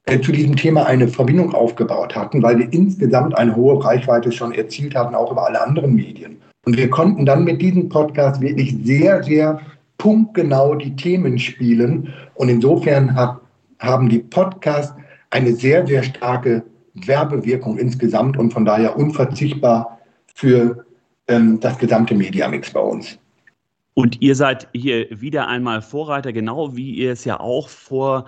äh, 0.07 0.21
zu 0.21 0.33
diesem 0.33 0.57
Thema 0.57 0.87
eine 0.87 1.09
Verbindung 1.09 1.55
aufgebaut 1.55 2.17
hatten, 2.17 2.43
weil 2.43 2.59
wir 2.59 2.73
insgesamt 2.73 3.37
eine 3.37 3.55
hohe 3.55 3.85
Reichweite 3.85 4.33
schon 4.33 4.53
erzielt 4.53 4.95
hatten, 4.95 5.15
auch 5.15 5.31
über 5.31 5.47
alle 5.47 5.63
anderen 5.63 5.95
Medien. 5.95 6.37
Und 6.65 6.77
wir 6.77 6.91
konnten 6.91 7.27
dann 7.27 7.45
mit 7.45 7.61
diesem 7.61 7.89
Podcast 7.89 8.41
wirklich 8.41 8.77
sehr, 8.85 9.23
sehr 9.23 9.61
punktgenau 9.99 10.75
die 10.75 10.95
Themen 10.97 11.39
spielen. 11.39 12.13
Und 12.35 12.49
insofern 12.49 13.15
hat, 13.15 13.41
haben 13.79 14.09
die 14.09 14.19
Podcasts 14.19 14.95
eine 15.31 15.55
sehr, 15.55 15.87
sehr 15.87 16.03
starke 16.03 16.63
Werbewirkung 16.95 17.79
insgesamt 17.79 18.37
und 18.37 18.53
von 18.53 18.65
daher 18.65 18.97
unverzichtbar 18.97 19.99
für 20.35 20.85
ähm, 21.29 21.59
das 21.61 21.79
gesamte 21.79 22.15
Mediamix 22.15 22.71
bei 22.71 22.81
uns. 22.81 23.19
Und 23.95 24.23
ihr 24.23 24.35
seid 24.35 24.69
hier 24.73 25.07
wieder 25.11 25.49
einmal 25.49 25.83
Vorreiter, 25.83 26.33
genau 26.33 26.75
wie 26.77 26.93
ihr 26.93 27.13
es 27.13 27.25
ja 27.25 27.41
auch 27.41 27.69
vor, 27.69 28.27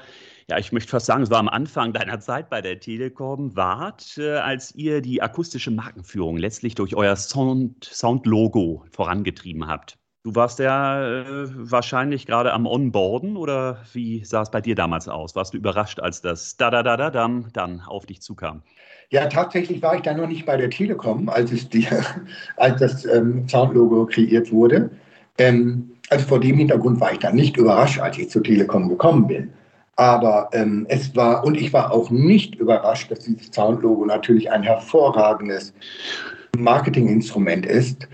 ja, 0.48 0.58
ich 0.58 0.72
möchte 0.72 0.90
fast 0.90 1.06
sagen, 1.06 1.22
es 1.22 1.30
war 1.30 1.38
am 1.38 1.48
Anfang 1.48 1.94
deiner 1.94 2.20
Zeit 2.20 2.50
bei 2.50 2.60
der 2.60 2.78
Telekom 2.78 3.56
wart, 3.56 4.18
äh, 4.18 4.36
als 4.36 4.74
ihr 4.74 5.00
die 5.00 5.22
akustische 5.22 5.70
Markenführung 5.70 6.36
letztlich 6.36 6.74
durch 6.74 6.94
euer 6.94 7.16
Sound, 7.16 7.82
Sound-Logo 7.84 8.84
vorangetrieben 8.90 9.66
habt. 9.66 9.96
Du 10.22 10.34
warst 10.34 10.58
ja 10.58 11.22
äh, 11.22 11.48
wahrscheinlich 11.54 12.26
gerade 12.26 12.52
am 12.52 12.66
Onboarden 12.66 13.36
oder 13.36 13.78
wie 13.92 14.24
sah 14.24 14.42
es 14.42 14.50
bei 14.50 14.60
dir 14.60 14.74
damals 14.74 15.08
aus? 15.08 15.34
Warst 15.34 15.54
du 15.54 15.58
überrascht, 15.58 16.00
als 16.00 16.20
das 16.20 16.56
da 16.58 16.70
da 16.70 16.82
da 16.82 16.96
da 16.98 17.10
dam 17.10 17.48
dann 17.54 17.80
auf 17.80 18.04
dich 18.04 18.20
zukam? 18.20 18.62
Ja, 19.10 19.26
tatsächlich 19.26 19.82
war 19.82 19.96
ich 19.96 20.02
da 20.02 20.14
noch 20.14 20.26
nicht 20.26 20.46
bei 20.46 20.56
der 20.56 20.70
Telekom, 20.70 21.28
als, 21.28 21.68
die, 21.68 21.86
als 22.56 22.80
das 22.80 23.04
ähm, 23.06 23.48
Soundlogo 23.48 24.06
kreiert 24.06 24.50
wurde. 24.50 24.90
Ähm, 25.38 25.90
also 26.10 26.26
vor 26.26 26.40
dem 26.40 26.56
Hintergrund 26.56 27.00
war 27.00 27.12
ich 27.12 27.18
dann 27.18 27.34
nicht 27.34 27.56
überrascht, 27.56 28.00
als 28.00 28.18
ich 28.18 28.30
zur 28.30 28.42
Telekom 28.42 28.88
gekommen 28.88 29.26
bin. 29.26 29.50
Aber 29.96 30.48
ähm, 30.52 30.86
es 30.88 31.14
war, 31.14 31.44
und 31.44 31.56
ich 31.56 31.72
war 31.72 31.92
auch 31.92 32.10
nicht 32.10 32.56
überrascht, 32.56 33.10
dass 33.10 33.20
dieses 33.20 33.52
Soundlogo 33.52 34.04
natürlich 34.04 34.50
ein 34.50 34.62
hervorragendes 34.62 35.72
Marketinginstrument 36.56 37.66
ist. 37.66 38.08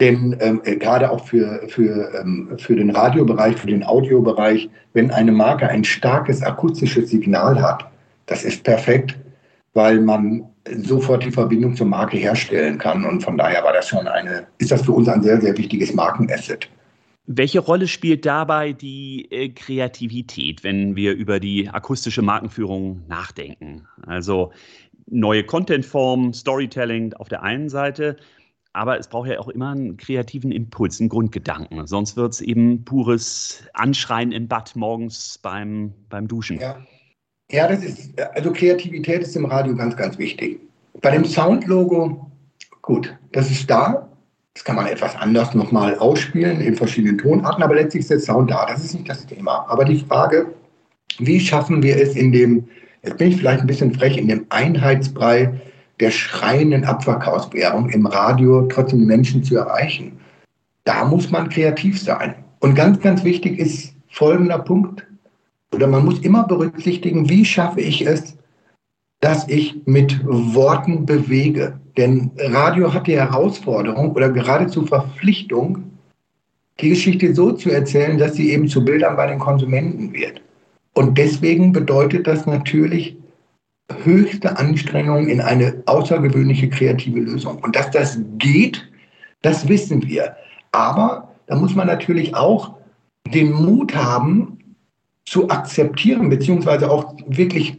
Denn 0.00 0.36
ähm, 0.40 0.62
äh, 0.64 0.76
gerade 0.76 1.10
auch 1.10 1.26
für, 1.26 1.68
für, 1.68 2.14
ähm, 2.18 2.54
für 2.56 2.74
den 2.74 2.90
Radiobereich, 2.90 3.56
für 3.56 3.66
den 3.66 3.84
Audiobereich, 3.84 4.70
wenn 4.94 5.10
eine 5.10 5.30
Marke 5.30 5.68
ein 5.68 5.84
starkes 5.84 6.42
akustisches 6.42 7.10
Signal 7.10 7.60
hat, 7.60 7.84
das 8.26 8.44
ist 8.44 8.64
perfekt, 8.64 9.16
weil 9.74 10.00
man 10.00 10.44
sofort 10.78 11.24
die 11.24 11.30
Verbindung 11.30 11.74
zur 11.74 11.86
Marke 11.86 12.16
herstellen 12.16 12.78
kann. 12.78 13.04
Und 13.04 13.22
von 13.22 13.36
daher 13.36 13.62
war 13.64 13.72
das 13.72 13.88
schon 13.88 14.06
eine, 14.06 14.46
ist 14.58 14.70
das 14.70 14.82
für 14.82 14.92
uns 14.92 15.08
ein 15.08 15.22
sehr, 15.22 15.40
sehr 15.40 15.56
wichtiges 15.56 15.94
Markenasset. 15.94 16.68
Welche 17.26 17.60
Rolle 17.60 17.86
spielt 17.86 18.26
dabei 18.26 18.72
die 18.72 19.30
äh, 19.30 19.50
Kreativität, 19.50 20.64
wenn 20.64 20.96
wir 20.96 21.12
über 21.14 21.38
die 21.38 21.68
akustische 21.68 22.22
Markenführung 22.22 23.04
nachdenken? 23.06 23.86
Also 24.04 24.52
neue 25.06 25.44
Contentformen, 25.44 26.32
Storytelling 26.32 27.12
auf 27.14 27.28
der 27.28 27.42
einen 27.42 27.68
Seite, 27.68 28.16
aber 28.72 28.98
es 28.98 29.08
braucht 29.08 29.28
ja 29.28 29.38
auch 29.38 29.48
immer 29.48 29.70
einen 29.70 29.96
kreativen 29.96 30.52
Impuls, 30.52 31.00
einen 31.00 31.08
Grundgedanken. 31.08 31.86
Sonst 31.86 32.16
wird 32.16 32.32
es 32.32 32.40
eben 32.40 32.84
pures 32.84 33.64
Anschreien 33.74 34.32
im 34.32 34.48
Bad 34.48 34.74
morgens 34.76 35.38
beim, 35.38 35.92
beim 36.08 36.28
Duschen. 36.28 36.60
Ja. 36.60 36.78
Ja, 37.50 37.66
das 37.66 37.82
ist, 37.82 38.10
also 38.34 38.52
Kreativität 38.52 39.22
ist 39.22 39.34
im 39.34 39.44
Radio 39.44 39.74
ganz, 39.74 39.96
ganz 39.96 40.16
wichtig. 40.18 40.60
Bei 41.02 41.10
dem 41.10 41.24
Soundlogo, 41.24 42.30
gut, 42.82 43.16
das 43.32 43.50
ist 43.50 43.68
da. 43.68 44.08
Das 44.54 44.64
kann 44.64 44.76
man 44.76 44.86
etwas 44.86 45.16
anders 45.16 45.54
nochmal 45.54 45.96
ausspielen 45.98 46.60
in 46.60 46.74
verschiedenen 46.74 47.18
Tonarten, 47.18 47.62
aber 47.62 47.74
letztlich 47.74 48.02
ist 48.02 48.10
der 48.10 48.20
Sound 48.20 48.50
da. 48.50 48.66
Das 48.66 48.84
ist 48.84 48.94
nicht 48.94 49.08
das 49.08 49.26
Thema. 49.26 49.64
Aber 49.68 49.84
die 49.84 49.98
Frage, 49.98 50.46
wie 51.18 51.40
schaffen 51.40 51.82
wir 51.82 51.96
es 51.96 52.14
in 52.14 52.32
dem, 52.32 52.68
jetzt 53.02 53.18
bin 53.18 53.28
ich 53.28 53.36
vielleicht 53.36 53.60
ein 53.60 53.66
bisschen 53.66 53.94
frech, 53.94 54.16
in 54.16 54.28
dem 54.28 54.46
Einheitsbrei 54.50 55.52
der 55.98 56.10
schreienden 56.10 56.84
Abverkaufswerbung 56.84 57.90
im 57.90 58.06
Radio 58.06 58.62
trotzdem 58.62 59.06
Menschen 59.06 59.42
zu 59.42 59.56
erreichen? 59.56 60.18
Da 60.84 61.04
muss 61.04 61.30
man 61.30 61.48
kreativ 61.48 62.00
sein. 62.00 62.34
Und 62.60 62.74
ganz, 62.74 63.00
ganz 63.00 63.24
wichtig 63.24 63.58
ist 63.58 63.94
folgender 64.08 64.58
Punkt 64.58 65.06
oder 65.74 65.86
man 65.86 66.04
muss 66.04 66.18
immer 66.20 66.44
berücksichtigen, 66.44 67.28
wie 67.28 67.44
schaffe 67.44 67.80
ich 67.80 68.06
es, 68.06 68.36
dass 69.20 69.48
ich 69.48 69.80
mit 69.86 70.20
Worten 70.24 71.06
bewege. 71.06 71.78
Denn 71.96 72.30
Radio 72.38 72.92
hat 72.92 73.06
die 73.06 73.18
Herausforderung 73.18 74.12
oder 74.12 74.30
geradezu 74.30 74.86
Verpflichtung, 74.86 75.84
die 76.80 76.90
Geschichte 76.90 77.34
so 77.34 77.52
zu 77.52 77.70
erzählen, 77.70 78.18
dass 78.18 78.34
sie 78.34 78.50
eben 78.50 78.68
zu 78.68 78.84
Bildern 78.84 79.16
bei 79.16 79.26
den 79.26 79.38
Konsumenten 79.38 80.12
wird. 80.12 80.40
Und 80.94 81.18
deswegen 81.18 81.72
bedeutet 81.72 82.26
das 82.26 82.46
natürlich 82.46 83.16
höchste 84.04 84.56
Anstrengung 84.56 85.28
in 85.28 85.40
eine 85.40 85.82
außergewöhnliche 85.86 86.68
kreative 86.70 87.20
Lösung. 87.20 87.58
Und 87.58 87.76
dass 87.76 87.90
das 87.90 88.18
geht, 88.38 88.88
das 89.42 89.68
wissen 89.68 90.06
wir. 90.06 90.36
Aber 90.72 91.34
da 91.46 91.56
muss 91.56 91.74
man 91.74 91.86
natürlich 91.86 92.34
auch 92.34 92.74
den 93.26 93.52
Mut 93.52 93.94
haben, 93.94 94.58
zu 95.30 95.48
akzeptieren, 95.48 96.28
beziehungsweise 96.28 96.90
auch 96.90 97.14
wirklich 97.28 97.78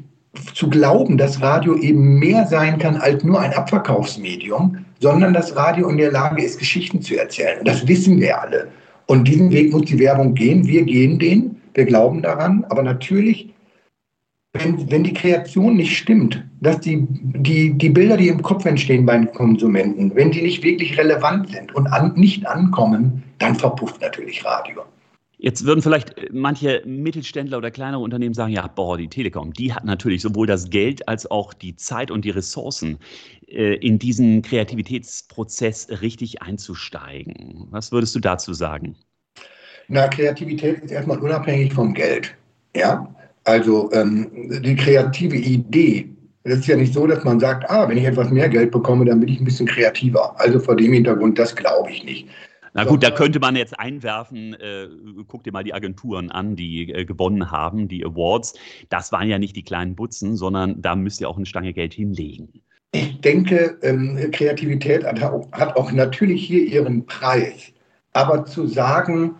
zu 0.53 0.69
glauben, 0.69 1.17
dass 1.17 1.41
Radio 1.41 1.75
eben 1.75 2.17
mehr 2.17 2.47
sein 2.47 2.79
kann 2.79 2.95
als 2.95 3.25
nur 3.25 3.41
ein 3.41 3.51
Abverkaufsmedium, 3.51 4.77
sondern 5.01 5.33
dass 5.33 5.53
Radio 5.57 5.89
in 5.89 5.97
der 5.97 6.13
Lage 6.13 6.41
ist, 6.41 6.59
Geschichten 6.59 7.01
zu 7.01 7.19
erzählen. 7.19 7.59
Und 7.59 7.67
das 7.67 7.85
wissen 7.85 8.21
wir 8.21 8.41
alle. 8.41 8.69
Und 9.07 9.27
diesen 9.27 9.51
Weg 9.51 9.73
muss 9.73 9.83
die 9.83 9.99
Werbung 9.99 10.33
gehen. 10.33 10.65
Wir 10.65 10.83
gehen 10.83 11.19
den, 11.19 11.57
wir 11.73 11.83
glauben 11.83 12.21
daran. 12.21 12.65
Aber 12.69 12.83
natürlich, 12.83 13.53
wenn, 14.53 14.89
wenn 14.89 15.03
die 15.03 15.13
Kreation 15.13 15.75
nicht 15.75 15.97
stimmt, 15.97 16.41
dass 16.61 16.79
die, 16.79 17.05
die, 17.09 17.73
die 17.73 17.89
Bilder, 17.89 18.15
die 18.15 18.29
im 18.29 18.41
Kopf 18.41 18.63
entstehen 18.63 19.05
bei 19.05 19.17
den 19.17 19.29
Konsumenten, 19.33 20.15
wenn 20.15 20.31
die 20.31 20.43
nicht 20.43 20.63
wirklich 20.63 20.97
relevant 20.97 21.49
sind 21.49 21.75
und 21.75 21.87
an, 21.87 22.13
nicht 22.15 22.47
ankommen, 22.47 23.23
dann 23.39 23.55
verpufft 23.55 23.99
natürlich 23.99 24.45
Radio. 24.45 24.83
Jetzt 25.43 25.65
würden 25.65 25.81
vielleicht 25.81 26.13
manche 26.31 26.83
Mittelständler 26.85 27.57
oder 27.57 27.71
kleinere 27.71 28.03
Unternehmen 28.03 28.35
sagen, 28.35 28.53
ja, 28.53 28.67
boah, 28.67 28.95
die 28.95 29.07
Telekom, 29.07 29.53
die 29.53 29.73
hat 29.73 29.83
natürlich 29.85 30.21
sowohl 30.21 30.45
das 30.45 30.69
Geld 30.69 31.07
als 31.07 31.29
auch 31.31 31.55
die 31.55 31.75
Zeit 31.75 32.11
und 32.11 32.25
die 32.25 32.29
Ressourcen, 32.29 32.99
äh, 33.47 33.73
in 33.77 33.97
diesen 33.97 34.43
Kreativitätsprozess 34.43 35.87
richtig 35.99 36.43
einzusteigen. 36.43 37.65
Was 37.71 37.91
würdest 37.91 38.13
du 38.13 38.19
dazu 38.19 38.53
sagen? 38.53 38.95
Na, 39.87 40.07
Kreativität 40.09 40.83
ist 40.83 40.91
erstmal 40.91 41.17
unabhängig 41.17 41.73
vom 41.73 41.95
Geld. 41.95 42.35
Ja, 42.75 43.11
also 43.43 43.91
ähm, 43.93 44.29
die 44.61 44.75
kreative 44.75 45.37
Idee. 45.37 46.07
Es 46.43 46.59
ist 46.59 46.67
ja 46.67 46.75
nicht 46.75 46.93
so, 46.93 47.07
dass 47.07 47.23
man 47.23 47.39
sagt, 47.39 47.67
ah, 47.67 47.89
wenn 47.89 47.97
ich 47.97 48.05
etwas 48.05 48.29
mehr 48.29 48.47
Geld 48.47 48.69
bekomme, 48.69 49.05
dann 49.05 49.19
bin 49.19 49.29
ich 49.29 49.39
ein 49.39 49.45
bisschen 49.45 49.65
kreativer. 49.65 50.39
Also 50.39 50.59
vor 50.59 50.75
dem 50.75 50.93
Hintergrund, 50.93 51.39
das 51.39 51.55
glaube 51.55 51.89
ich 51.89 52.03
nicht. 52.03 52.27
Na 52.73 52.85
gut, 52.85 53.03
da 53.03 53.11
könnte 53.11 53.39
man 53.39 53.55
jetzt 53.55 53.77
einwerfen, 53.77 54.53
äh, 54.53 54.87
guck 55.27 55.43
dir 55.43 55.51
mal 55.51 55.63
die 55.63 55.73
Agenturen 55.73 56.31
an, 56.31 56.55
die 56.55 56.89
äh, 56.89 57.03
gewonnen 57.03 57.51
haben, 57.51 57.89
die 57.89 58.05
Awards. 58.05 58.53
Das 58.89 59.11
waren 59.11 59.27
ja 59.27 59.39
nicht 59.39 59.55
die 59.55 59.63
kleinen 59.63 59.95
Butzen, 59.95 60.37
sondern 60.37 60.81
da 60.81 60.95
müsst 60.95 61.19
ihr 61.19 61.27
auch 61.27 61.35
eine 61.35 61.45
Stange 61.45 61.73
Geld 61.73 61.93
hinlegen. 61.93 62.61
Ich 62.93 63.19
denke, 63.21 63.77
ähm, 63.83 64.17
Kreativität 64.31 65.03
hat, 65.03 65.21
hat 65.21 65.75
auch 65.75 65.91
natürlich 65.91 66.45
hier 66.45 66.63
ihren 66.65 67.05
Preis. 67.05 67.71
Aber 68.13 68.45
zu 68.45 68.67
sagen, 68.67 69.35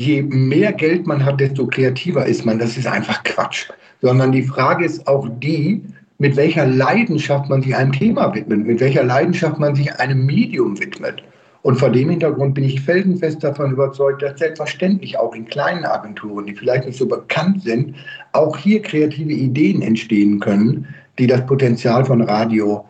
je 0.00 0.22
mehr 0.22 0.72
Geld 0.72 1.06
man 1.06 1.24
hat, 1.24 1.40
desto 1.40 1.66
kreativer 1.66 2.26
ist 2.26 2.44
man, 2.44 2.58
das 2.58 2.76
ist 2.76 2.86
einfach 2.86 3.22
Quatsch. 3.24 3.68
Sondern 4.00 4.32
die 4.32 4.42
Frage 4.42 4.84
ist 4.84 5.06
auch 5.06 5.28
die, 5.40 5.82
mit 6.18 6.36
welcher 6.36 6.66
Leidenschaft 6.66 7.48
man 7.48 7.62
sich 7.62 7.74
einem 7.74 7.92
Thema 7.92 8.34
widmet, 8.34 8.66
mit 8.66 8.80
welcher 8.80 9.04
Leidenschaft 9.04 9.58
man 9.58 9.74
sich 9.74 9.92
einem 9.94 10.26
Medium 10.26 10.78
widmet. 10.78 11.22
Und 11.62 11.76
vor 11.76 11.90
dem 11.90 12.08
Hintergrund 12.08 12.54
bin 12.54 12.64
ich 12.64 12.80
felsenfest 12.80 13.44
davon 13.44 13.72
überzeugt, 13.72 14.22
dass 14.22 14.38
selbstverständlich 14.38 15.18
auch 15.18 15.34
in 15.34 15.44
kleinen 15.44 15.84
Agenturen, 15.84 16.46
die 16.46 16.54
vielleicht 16.54 16.86
nicht 16.86 16.98
so 16.98 17.06
bekannt 17.06 17.62
sind, 17.62 17.96
auch 18.32 18.56
hier 18.56 18.80
kreative 18.80 19.32
Ideen 19.32 19.82
entstehen 19.82 20.40
können, 20.40 20.86
die 21.18 21.26
das 21.26 21.44
Potenzial 21.44 22.04
von 22.04 22.22
Radio 22.22 22.84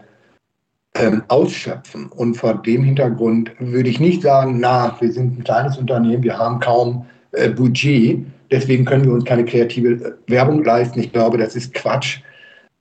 ähm, 0.95 1.23
ausschöpfen. 1.29 2.07
Und 2.07 2.35
vor 2.35 2.55
dem 2.63 2.85
Hintergrund 2.85 3.51
würde 3.59 3.89
ich 3.89 3.99
nicht 3.99 4.23
sagen, 4.23 4.59
na, 4.61 4.97
wir 5.01 5.13
sind 5.13 5.39
ein 5.39 5.45
kleines 5.45 5.77
Unternehmen, 5.77 6.23
wir 6.23 6.39
haben 6.39 6.61
kaum 6.61 7.07
äh, 7.33 7.49
Budget, 7.49 8.25
deswegen 8.51 8.85
können 8.85 9.05
wir 9.05 9.13
uns 9.13 9.25
keine 9.25 9.45
kreative 9.45 9.93
äh, 9.93 10.13
Werbung 10.31 10.63
leisten. 10.63 11.01
Ich 11.01 11.13
glaube, 11.13 11.39
das 11.39 11.57
ist 11.57 11.75
Quatsch. 11.75 12.21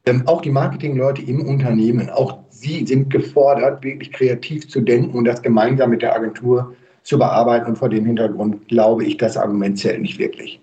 Ähm, 0.06 0.24
auch 0.28 0.42
die 0.42 0.52
Marketingleute 0.52 1.22
im 1.24 1.46
Unternehmen, 1.46 2.10
auch 2.10 2.40
Sie 2.60 2.86
sind 2.86 3.10
gefordert, 3.10 3.86
wirklich 3.86 4.12
kreativ 4.12 4.68
zu 4.68 4.82
denken 4.82 5.18
und 5.18 5.24
das 5.24 5.42
gemeinsam 5.42 5.92
mit 5.92 6.02
der 6.02 6.14
Agentur 6.14 6.76
zu 7.04 7.18
bearbeiten. 7.18 7.68
Und 7.68 7.78
vor 7.78 7.88
dem 7.88 8.06
Hintergrund 8.06 8.68
glaube 8.68 9.06
ich, 9.06 9.16
das 9.16 9.38
Argument 9.38 9.80
zählt 9.80 10.02
nicht 10.02 10.20
wirklich. 10.20 10.60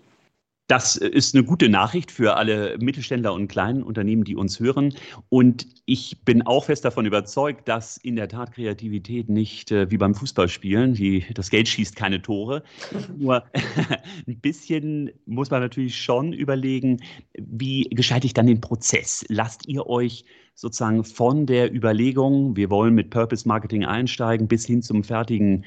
Das 0.68 0.96
ist 0.96 1.34
eine 1.34 1.44
gute 1.44 1.68
Nachricht 1.68 2.10
für 2.10 2.36
alle 2.36 2.76
Mittelständler 2.78 3.32
und 3.32 3.46
kleinen 3.46 3.84
Unternehmen, 3.84 4.24
die 4.24 4.34
uns 4.34 4.58
hören. 4.58 4.94
Und 5.28 5.66
ich 5.84 6.24
bin 6.24 6.42
auch 6.42 6.64
fest 6.64 6.84
davon 6.84 7.06
überzeugt, 7.06 7.68
dass 7.68 7.96
in 7.98 8.16
der 8.16 8.28
Tat 8.28 8.52
Kreativität 8.52 9.28
nicht 9.28 9.70
äh, 9.70 9.88
wie 9.92 9.96
beim 9.96 10.16
Fußballspielen, 10.16 10.94
die, 10.94 11.24
das 11.34 11.50
Geld 11.50 11.68
schießt 11.68 11.94
keine 11.94 12.20
Tore. 12.20 12.64
Nur 13.16 13.44
ein 14.26 14.40
bisschen 14.40 15.12
muss 15.24 15.50
man 15.50 15.60
natürlich 15.60 15.96
schon 16.00 16.32
überlegen, 16.32 17.00
wie 17.38 17.84
gestalte 17.84 18.26
ich 18.26 18.34
dann 18.34 18.48
den 18.48 18.60
Prozess? 18.60 19.24
Lasst 19.28 19.68
ihr 19.68 19.86
euch 19.86 20.24
sozusagen 20.56 21.04
von 21.04 21.46
der 21.46 21.72
Überlegung, 21.72 22.56
wir 22.56 22.70
wollen 22.70 22.94
mit 22.94 23.10
Purpose 23.10 23.46
Marketing 23.46 23.84
einsteigen, 23.84 24.48
bis 24.48 24.66
hin 24.66 24.82
zum 24.82 25.04
fertigen 25.04 25.64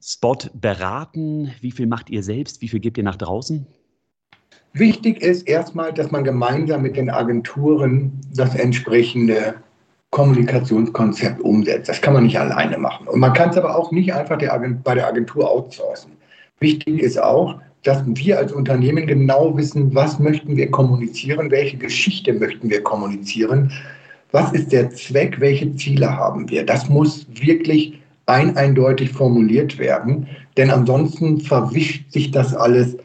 Spot 0.00 0.38
beraten? 0.54 1.50
Wie 1.60 1.72
viel 1.72 1.88
macht 1.88 2.10
ihr 2.10 2.22
selbst? 2.22 2.62
Wie 2.62 2.68
viel 2.68 2.78
gebt 2.78 2.98
ihr 2.98 3.04
nach 3.04 3.16
draußen? 3.16 3.66
Wichtig 4.72 5.22
ist 5.22 5.48
erstmal, 5.48 5.92
dass 5.92 6.10
man 6.10 6.24
gemeinsam 6.24 6.82
mit 6.82 6.96
den 6.96 7.10
Agenturen 7.10 8.12
das 8.34 8.54
entsprechende 8.54 9.54
Kommunikationskonzept 10.10 11.40
umsetzt. 11.40 11.88
Das 11.88 12.00
kann 12.00 12.14
man 12.14 12.24
nicht 12.24 12.38
alleine 12.38 12.78
machen. 12.78 13.08
Und 13.08 13.20
man 13.20 13.32
kann 13.32 13.50
es 13.50 13.56
aber 13.56 13.76
auch 13.76 13.90
nicht 13.92 14.12
einfach 14.12 14.38
der 14.38 14.58
bei 14.82 14.94
der 14.94 15.06
Agentur 15.06 15.50
outsourcen. 15.50 16.12
Wichtig 16.60 17.00
ist 17.00 17.20
auch, 17.20 17.60
dass 17.84 18.02
wir 18.04 18.38
als 18.38 18.52
Unternehmen 18.52 19.06
genau 19.06 19.56
wissen, 19.56 19.94
was 19.94 20.18
möchten 20.18 20.56
wir 20.56 20.70
kommunizieren, 20.70 21.50
welche 21.50 21.76
Geschichte 21.76 22.32
möchten 22.32 22.68
wir 22.70 22.82
kommunizieren, 22.82 23.72
was 24.32 24.52
ist 24.52 24.72
der 24.72 24.90
Zweck, 24.90 25.40
welche 25.40 25.74
Ziele 25.76 26.16
haben 26.16 26.48
wir. 26.50 26.66
Das 26.66 26.88
muss 26.88 27.26
wirklich 27.40 28.00
ein 28.26 28.56
eindeutig 28.56 29.10
formuliert 29.10 29.78
werden, 29.78 30.26
denn 30.56 30.70
ansonsten 30.70 31.40
verwischt 31.40 32.12
sich 32.12 32.30
das 32.30 32.54
alles 32.54 32.96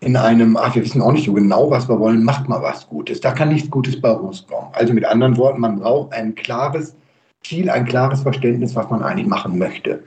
in 0.00 0.16
einem, 0.16 0.56
ach, 0.56 0.74
wir 0.74 0.84
wissen 0.84 1.02
auch 1.02 1.12
nicht 1.12 1.26
so 1.26 1.32
genau, 1.32 1.70
was 1.70 1.88
wir 1.88 1.98
wollen, 1.98 2.22
macht 2.22 2.48
mal 2.48 2.62
was 2.62 2.88
Gutes. 2.88 3.20
Da 3.20 3.32
kann 3.32 3.48
nichts 3.48 3.70
Gutes 3.70 4.00
bei 4.00 4.10
rauskommen. 4.10 4.70
Also 4.72 4.92
mit 4.92 5.04
anderen 5.04 5.36
Worten, 5.36 5.60
man 5.60 5.80
braucht 5.80 6.12
ein 6.12 6.34
klares 6.34 6.94
Ziel, 7.42 7.68
ein 7.68 7.84
klares 7.84 8.22
Verständnis, 8.22 8.74
was 8.76 8.88
man 8.90 9.02
eigentlich 9.02 9.26
machen 9.26 9.58
möchte. 9.58 10.02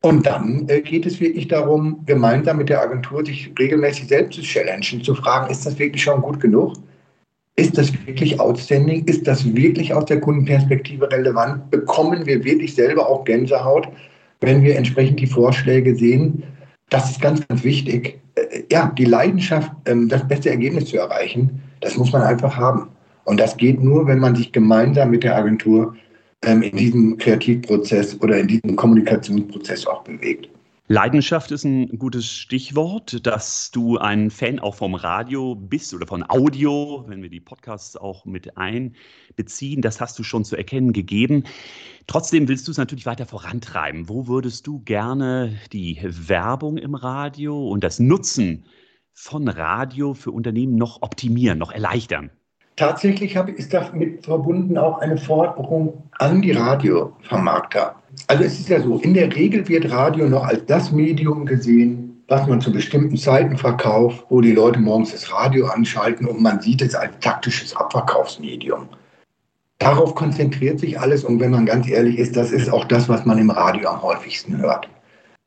Und 0.00 0.26
dann 0.26 0.68
äh, 0.68 0.80
geht 0.80 1.06
es 1.06 1.18
wirklich 1.18 1.48
darum, 1.48 2.04
gemeinsam 2.06 2.58
mit 2.58 2.68
der 2.68 2.80
Agentur 2.80 3.26
sich 3.26 3.52
regelmäßig 3.58 4.06
selbst 4.06 4.36
zu 4.36 4.42
challengen, 4.42 5.02
zu 5.02 5.14
fragen, 5.14 5.50
ist 5.50 5.66
das 5.66 5.78
wirklich 5.78 6.02
schon 6.02 6.22
gut 6.22 6.38
genug? 6.38 6.74
Ist 7.56 7.76
das 7.76 7.92
wirklich 8.06 8.38
outstanding? 8.38 9.04
Ist 9.06 9.26
das 9.26 9.56
wirklich 9.56 9.92
aus 9.92 10.04
der 10.04 10.20
Kundenperspektive 10.20 11.10
relevant? 11.10 11.68
Bekommen 11.72 12.24
wir 12.24 12.44
wirklich 12.44 12.76
selber 12.76 13.08
auch 13.08 13.24
Gänsehaut, 13.24 13.88
wenn 14.40 14.62
wir 14.62 14.76
entsprechend 14.76 15.18
die 15.18 15.26
Vorschläge 15.26 15.96
sehen? 15.96 16.44
Das 16.90 17.10
ist 17.10 17.20
ganz, 17.20 17.46
ganz 17.48 17.64
wichtig. 17.64 18.20
Ja, 18.70 18.92
die 18.96 19.04
Leidenschaft, 19.04 19.72
ähm, 19.86 20.08
das 20.08 20.26
beste 20.26 20.50
Ergebnis 20.50 20.86
zu 20.86 20.98
erreichen, 20.98 21.62
das 21.80 21.96
muss 21.96 22.12
man 22.12 22.22
einfach 22.22 22.56
haben. 22.56 22.88
Und 23.24 23.38
das 23.40 23.56
geht 23.56 23.82
nur, 23.82 24.06
wenn 24.06 24.18
man 24.18 24.34
sich 24.34 24.52
gemeinsam 24.52 25.10
mit 25.10 25.24
der 25.24 25.36
Agentur 25.36 25.94
ähm, 26.42 26.62
in 26.62 26.76
diesem 26.76 27.18
Kreativprozess 27.18 28.20
oder 28.20 28.38
in 28.38 28.48
diesem 28.48 28.76
Kommunikationsprozess 28.76 29.86
auch 29.86 30.02
bewegt. 30.02 30.48
Leidenschaft 30.90 31.50
ist 31.50 31.64
ein 31.64 31.98
gutes 31.98 32.26
Stichwort, 32.32 33.26
dass 33.26 33.70
du 33.70 33.98
ein 33.98 34.30
Fan 34.30 34.58
auch 34.58 34.74
vom 34.74 34.94
Radio 34.94 35.54
bist 35.54 35.92
oder 35.92 36.06
von 36.06 36.24
Audio, 36.26 37.04
wenn 37.08 37.20
wir 37.22 37.28
die 37.28 37.40
Podcasts 37.40 37.94
auch 37.94 38.24
mit 38.24 38.56
einbeziehen. 38.56 39.82
Das 39.82 40.00
hast 40.00 40.18
du 40.18 40.22
schon 40.22 40.46
zu 40.46 40.56
erkennen 40.56 40.94
gegeben. 40.94 41.44
Trotzdem 42.06 42.48
willst 42.48 42.66
du 42.66 42.70
es 42.70 42.78
natürlich 42.78 43.04
weiter 43.04 43.26
vorantreiben. 43.26 44.08
Wo 44.08 44.28
würdest 44.28 44.66
du 44.66 44.80
gerne 44.80 45.58
die 45.74 46.00
Werbung 46.02 46.78
im 46.78 46.94
Radio 46.94 47.68
und 47.68 47.84
das 47.84 47.98
Nutzen 47.98 48.64
von 49.12 49.46
Radio 49.46 50.14
für 50.14 50.30
Unternehmen 50.30 50.76
noch 50.76 51.02
optimieren, 51.02 51.58
noch 51.58 51.70
erleichtern? 51.70 52.30
Tatsächlich 52.78 53.34
ist 53.34 53.74
damit 53.74 54.24
verbunden 54.24 54.78
auch 54.78 54.98
eine 54.98 55.18
Forderung 55.18 56.00
an 56.20 56.40
die 56.40 56.52
Radiovermarkter. 56.52 57.96
Also 58.28 58.44
es 58.44 58.60
ist 58.60 58.68
ja 58.68 58.80
so, 58.80 58.98
in 58.98 59.14
der 59.14 59.34
Regel 59.34 59.66
wird 59.66 59.90
Radio 59.90 60.28
noch 60.28 60.44
als 60.44 60.64
das 60.66 60.92
Medium 60.92 61.44
gesehen, 61.44 62.22
was 62.28 62.46
man 62.46 62.60
zu 62.60 62.70
bestimmten 62.70 63.16
Zeiten 63.16 63.56
verkauft, 63.56 64.24
wo 64.28 64.40
die 64.40 64.52
Leute 64.52 64.78
morgens 64.78 65.10
das 65.10 65.32
Radio 65.32 65.66
anschalten 65.66 66.28
und 66.28 66.40
man 66.40 66.60
sieht 66.60 66.80
es 66.80 66.94
als 66.94 67.10
taktisches 67.18 67.74
Abverkaufsmedium. 67.74 68.88
Darauf 69.80 70.14
konzentriert 70.14 70.78
sich 70.78 71.00
alles 71.00 71.24
und 71.24 71.40
wenn 71.40 71.50
man 71.50 71.66
ganz 71.66 71.88
ehrlich 71.88 72.16
ist, 72.16 72.36
das 72.36 72.52
ist 72.52 72.72
auch 72.72 72.84
das, 72.84 73.08
was 73.08 73.26
man 73.26 73.38
im 73.38 73.50
Radio 73.50 73.88
am 73.88 74.02
häufigsten 74.02 74.56
hört. 74.56 74.88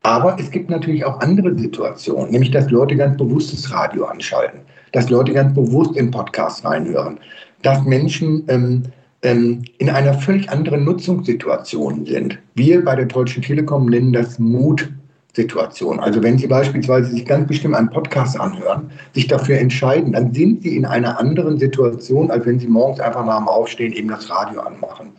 Aber 0.02 0.36
es 0.38 0.50
gibt 0.50 0.68
natürlich 0.68 1.06
auch 1.06 1.20
andere 1.20 1.56
Situationen, 1.56 2.30
nämlich 2.30 2.50
dass 2.50 2.70
Leute 2.70 2.94
ganz 2.94 3.16
bewusst 3.16 3.54
das 3.54 3.72
Radio 3.72 4.04
anschalten 4.04 4.60
dass 4.92 5.10
Leute 5.10 5.32
ganz 5.32 5.54
bewusst 5.54 5.96
in 5.96 6.10
Podcasts 6.10 6.64
reinhören, 6.64 7.18
dass 7.62 7.82
Menschen 7.84 8.44
ähm, 8.48 8.82
ähm, 9.22 9.62
in 9.78 9.88
einer 9.88 10.14
völlig 10.14 10.50
anderen 10.50 10.84
Nutzungssituation 10.84 12.06
sind. 12.06 12.38
Wir 12.54 12.84
bei 12.84 12.96
der 12.96 13.06
Deutschen 13.06 13.42
Telekom 13.42 13.86
nennen 13.86 14.12
das 14.12 14.38
Mutsituation. 14.38 16.00
Also 16.00 16.22
wenn 16.22 16.38
Sie 16.38 16.46
beispielsweise 16.46 17.12
sich 17.12 17.24
ganz 17.24 17.46
bestimmt 17.46 17.76
einen 17.76 17.90
Podcast 17.90 18.38
anhören, 18.38 18.90
sich 19.14 19.28
dafür 19.28 19.58
entscheiden, 19.58 20.12
dann 20.12 20.34
sind 20.34 20.62
Sie 20.62 20.76
in 20.76 20.84
einer 20.84 21.18
anderen 21.18 21.58
Situation, 21.58 22.30
als 22.30 22.44
wenn 22.46 22.58
Sie 22.58 22.66
morgens 22.66 23.00
einfach 23.00 23.24
nach 23.24 23.38
dem 23.38 23.48
Aufstehen 23.48 23.92
eben 23.92 24.08
das 24.08 24.28
Radio 24.28 24.60
anmachen. 24.60 25.12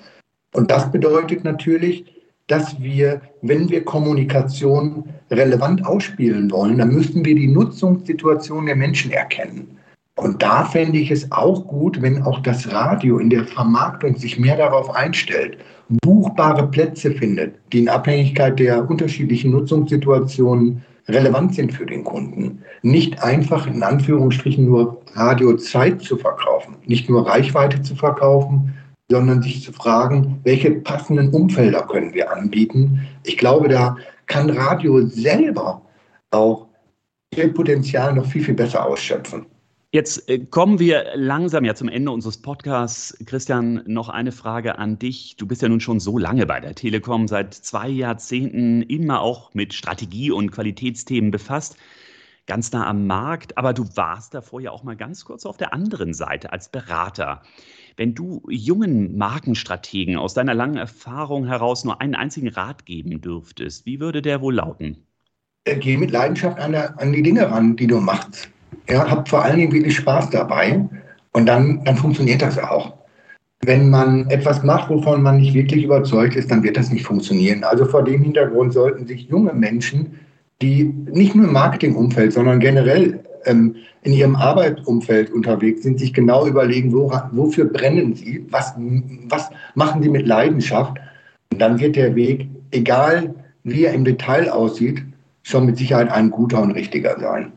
Und 0.54 0.70
das 0.70 0.92
bedeutet 0.92 1.44
natürlich, 1.44 2.06
dass 2.54 2.80
wir, 2.80 3.20
wenn 3.42 3.68
wir 3.70 3.84
Kommunikation 3.84 5.06
relevant 5.32 5.84
ausspielen 5.88 6.52
wollen, 6.52 6.78
dann 6.78 6.94
müssten 6.94 7.26
wir 7.26 7.34
die 7.34 7.48
Nutzungssituation 7.48 8.68
der 8.68 8.76
Menschen 8.76 9.10
erkennen. 9.10 9.80
Und 10.18 10.44
da 10.44 10.64
fände 10.66 11.00
ich 11.00 11.10
es 11.10 11.32
auch 11.32 11.66
gut, 11.66 12.00
wenn 12.04 12.22
auch 12.22 12.40
das 12.42 12.72
Radio 12.72 13.18
in 13.18 13.32
der 13.32 13.46
Vermarktung 13.46 14.16
sich 14.16 14.38
mehr 14.38 14.56
darauf 14.56 14.94
einstellt, 14.94 15.58
buchbare 16.04 16.68
Plätze 16.68 17.10
findet, 17.10 17.56
die 17.72 17.80
in 17.80 17.90
Abhängigkeit 17.90 18.60
der 18.60 18.88
unterschiedlichen 18.88 19.50
Nutzungssituationen 19.50 20.84
relevant 21.08 21.56
sind 21.56 21.74
für 21.74 21.88
den 21.88 22.04
Kunden. 22.04 22.62
Nicht 22.84 23.24
einfach 23.24 23.66
in 23.66 23.82
Anführungsstrichen 23.82 24.66
nur 24.66 25.02
Radiozeit 25.16 26.04
zu 26.04 26.18
verkaufen, 26.18 26.76
nicht 26.86 27.10
nur 27.10 27.28
Reichweite 27.28 27.82
zu 27.82 27.96
verkaufen, 27.96 28.76
sondern 29.10 29.42
sich 29.42 29.64
zu 29.64 29.72
fragen, 29.74 30.40
welche 30.44 30.72
passenden 30.72 31.30
Umfelder 31.30 31.86
können 31.88 32.14
wir 32.14 32.32
anbieten. 32.32 33.08
Ich 33.24 33.38
glaube, 33.38 33.68
da 33.68 33.98
kann 34.28 34.50
Radio 34.50 35.06
selber 35.08 35.82
auch 36.32 36.68
Potenzial 37.54 38.14
noch 38.14 38.26
viel, 38.26 38.44
viel 38.44 38.54
besser 38.54 38.86
ausschöpfen. 38.86 39.46
Jetzt 39.92 40.28
äh, 40.28 40.40
kommen 40.40 40.80
wir 40.80 41.06
langsam 41.14 41.66
ja 41.66 41.76
zum 41.76 41.88
Ende 41.88 42.10
unseres 42.10 42.42
Podcasts. 42.42 43.16
Christian, 43.28 43.84
noch 43.86 44.10
eine 44.10 44.32
Frage 44.32 44.80
an 44.80 44.98
dich. 44.98 45.36
Du 45.38 45.46
bist 45.46 45.62
ja 45.62 45.70
nun 45.70 45.80
schon 45.80 46.00
so 46.00 46.18
lange 46.18 46.48
bei 46.48 46.60
der 46.60 46.74
Telekom, 46.74 47.28
seit 47.28 47.54
zwei 47.54 47.90
Jahrzehnten 47.90 48.82
immer 48.82 49.22
auch 49.22 49.54
mit 49.54 49.74
Strategie 49.76 50.32
und 50.32 50.52
Qualitätsthemen 50.52 51.30
befasst, 51.30 51.78
ganz 52.48 52.72
nah 52.72 52.88
am 52.88 53.06
Markt. 53.06 53.56
Aber 53.60 53.74
du 53.74 53.86
warst 53.96 54.34
davor 54.34 54.62
ja 54.62 54.72
auch 54.72 54.84
mal 54.84 54.96
ganz 54.96 55.26
kurz 55.26 55.46
auf 55.46 55.58
der 55.58 55.74
anderen 55.74 56.16
Seite 56.16 56.52
als 56.52 56.70
Berater. 56.70 57.44
Wenn 57.96 58.16
du 58.16 58.42
jungen 58.50 59.18
Markenstrategen 59.18 60.18
aus 60.18 60.34
deiner 60.34 60.54
langen 60.54 60.78
Erfahrung 60.78 61.46
heraus 61.46 61.84
nur 61.86 62.02
einen 62.02 62.16
einzigen 62.16 62.50
Rat 62.50 62.86
geben 62.86 63.22
dürftest, 63.22 63.86
wie 63.86 64.00
würde 64.00 64.22
der 64.22 64.42
wohl 64.42 64.56
lauten? 64.56 65.06
Äh, 65.66 65.78
geh 65.78 65.98
mit 65.98 66.12
Leidenschaft 66.12 66.60
an, 66.60 66.72
der, 66.74 67.00
an 67.00 67.14
die 67.14 67.24
Dinge 67.24 67.50
ran, 67.50 67.76
die 67.76 67.88
du 67.88 68.00
machst 68.00 68.50
ja, 68.90 69.10
habt 69.10 69.30
vor 69.30 69.44
allen 69.44 69.58
Dingen 69.58 69.72
wirklich 69.72 69.96
Spaß 69.96 70.30
dabei 70.30 70.88
und 71.32 71.46
dann, 71.46 71.84
dann 71.84 71.96
funktioniert 71.96 72.42
das 72.42 72.58
auch. 72.58 72.94
Wenn 73.62 73.90
man 73.90 74.30
etwas 74.30 74.64
macht, 74.64 74.90
wovon 74.90 75.22
man 75.22 75.38
nicht 75.38 75.54
wirklich 75.54 75.86
überzeugt 75.86 76.36
ist, 76.36 76.52
dann 76.52 76.64
wird 76.64 76.76
das 76.76 76.92
nicht 76.92 77.06
funktionieren. 77.06 77.64
Also 77.64 77.86
vor 77.86 78.04
dem 78.04 78.22
Hintergrund 78.22 78.74
sollten 78.74 79.08
sich 79.08 79.30
junge 79.30 79.54
Menschen, 79.54 80.20
die 80.62 80.84
nicht 80.84 81.34
nur 81.34 81.48
im 81.48 81.54
Marketingumfeld, 81.54 82.34
sondern 82.34 82.60
generell 82.60 83.24
ähm, 83.46 83.76
in 84.02 84.14
ihrem 84.14 84.36
Arbeitsumfeld 84.36 85.32
unterwegs 85.32 85.84
sind, 85.84 86.00
sich 86.00 86.14
genau 86.14 86.48
überlegen, 86.48 86.92
woran, 86.92 87.30
wofür 87.32 87.66
brennen 87.66 88.16
sie, 88.16 88.46
was, 88.50 88.74
was 89.28 89.50
machen 89.76 90.04
sie 90.04 90.10
mit 90.10 90.28
Leidenschaft. 90.28 90.98
Und 91.52 91.60
dann 91.60 91.80
wird 91.80 91.96
der 91.96 92.16
Weg, 92.16 92.48
egal 92.72 93.34
wie 93.64 93.86
er 93.86 93.94
im 93.94 94.06
Detail 94.06 94.50
aussieht, 94.50 95.04
schon 95.44 95.66
mit 95.66 95.78
Sicherheit 95.78 96.10
ein 96.10 96.32
guter 96.32 96.62
und 96.62 96.72
richtiger 96.72 97.20
sein. 97.20 97.52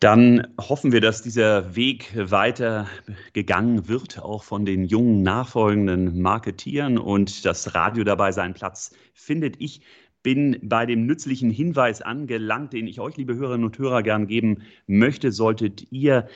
Dann 0.00 0.46
hoffen 0.60 0.92
wir, 0.92 1.00
dass 1.00 1.22
dieser 1.22 1.76
Weg 1.76 2.12
weiter 2.14 2.86
gegangen 3.32 3.88
wird, 3.88 4.18
auch 4.20 4.42
von 4.42 4.66
den 4.66 4.84
jungen 4.84 5.22
nachfolgenden 5.22 6.20
Marketieren 6.20 6.98
und 6.98 7.46
das 7.46 7.74
Radio 7.74 8.04
dabei 8.04 8.30
seinen 8.32 8.52
Platz 8.52 8.94
findet. 9.14 9.56
Ich 9.60 9.80
bin 10.24 10.58
bei 10.62 10.86
dem 10.86 11.06
nützlichen 11.06 11.50
Hinweis 11.50 12.02
angelangt, 12.02 12.72
den 12.72 12.88
ich 12.88 12.98
euch, 12.98 13.16
liebe 13.16 13.36
Hörerinnen 13.36 13.66
und 13.66 13.78
Hörer, 13.78 14.02
gern 14.02 14.26
geben 14.26 14.62
möchte. 14.88 15.30
Solltet 15.30 15.86
ihr 15.92 16.26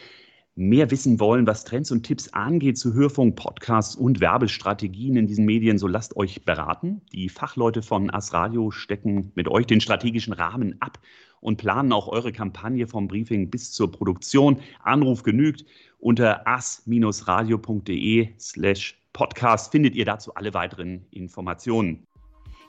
mehr 0.54 0.90
wissen 0.90 1.18
wollen, 1.20 1.46
was 1.46 1.64
Trends 1.64 1.90
und 1.90 2.02
Tipps 2.02 2.28
angeht 2.32 2.76
zu 2.76 2.92
Hörfunk, 2.92 3.36
Podcasts 3.36 3.94
und 3.94 4.20
Werbestrategien 4.20 5.16
in 5.16 5.26
diesen 5.26 5.44
Medien, 5.44 5.78
so 5.78 5.86
lasst 5.86 6.16
euch 6.16 6.44
beraten. 6.44 7.00
Die 7.12 7.28
Fachleute 7.28 7.80
von 7.80 8.10
As 8.10 8.32
Radio 8.32 8.70
stecken 8.72 9.30
mit 9.36 9.48
euch 9.48 9.66
den 9.66 9.80
strategischen 9.80 10.32
Rahmen 10.32 10.76
ab 10.80 10.98
und 11.40 11.58
planen 11.58 11.92
auch 11.92 12.08
eure 12.08 12.32
Kampagne 12.32 12.88
vom 12.88 13.06
Briefing 13.06 13.50
bis 13.50 13.70
zur 13.70 13.92
Produktion. 13.92 14.58
Anruf 14.82 15.22
genügt. 15.22 15.64
Unter 16.00 16.46
as-radio.de 16.46 18.28
slash 18.38 19.00
podcast 19.12 19.72
findet 19.72 19.94
ihr 19.94 20.04
dazu 20.04 20.34
alle 20.34 20.54
weiteren 20.54 21.06
Informationen. 21.10 22.07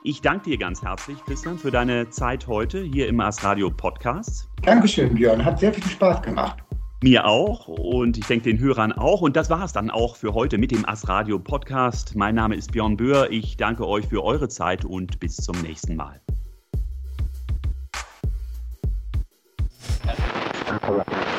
Ich 0.02 0.22
danke 0.22 0.48
dir 0.48 0.56
ganz 0.56 0.82
herzlich, 0.82 1.22
Christian, 1.26 1.58
für 1.58 1.70
deine 1.70 2.08
Zeit 2.08 2.46
heute 2.46 2.82
hier 2.82 3.06
im 3.06 3.20
As 3.20 3.44
Radio 3.44 3.70
Podcast. 3.70 4.48
Dankeschön, 4.62 5.14
Björn. 5.14 5.44
Hat 5.44 5.60
sehr 5.60 5.74
viel 5.74 5.84
Spaß 5.84 6.22
gemacht. 6.22 6.56
Mir 7.02 7.26
auch 7.26 7.68
und 7.68 8.16
ich 8.16 8.26
denke 8.26 8.44
den 8.44 8.58
Hörern 8.58 8.92
auch. 8.92 9.20
Und 9.20 9.36
das 9.36 9.50
war 9.50 9.62
es 9.62 9.74
dann 9.74 9.90
auch 9.90 10.16
für 10.16 10.32
heute 10.32 10.56
mit 10.56 10.70
dem 10.70 10.88
As 10.88 11.06
Radio 11.06 11.38
Podcast. 11.38 12.16
Mein 12.16 12.34
Name 12.34 12.54
ist 12.54 12.72
Björn 12.72 12.96
Böhr. 12.96 13.30
Ich 13.30 13.58
danke 13.58 13.86
euch 13.86 14.06
für 14.06 14.24
eure 14.24 14.48
Zeit 14.48 14.86
und 14.86 15.20
bis 15.20 15.36
zum 15.36 15.60
nächsten 15.60 15.96
Mal. 15.96 16.18
Correct. 20.80 21.29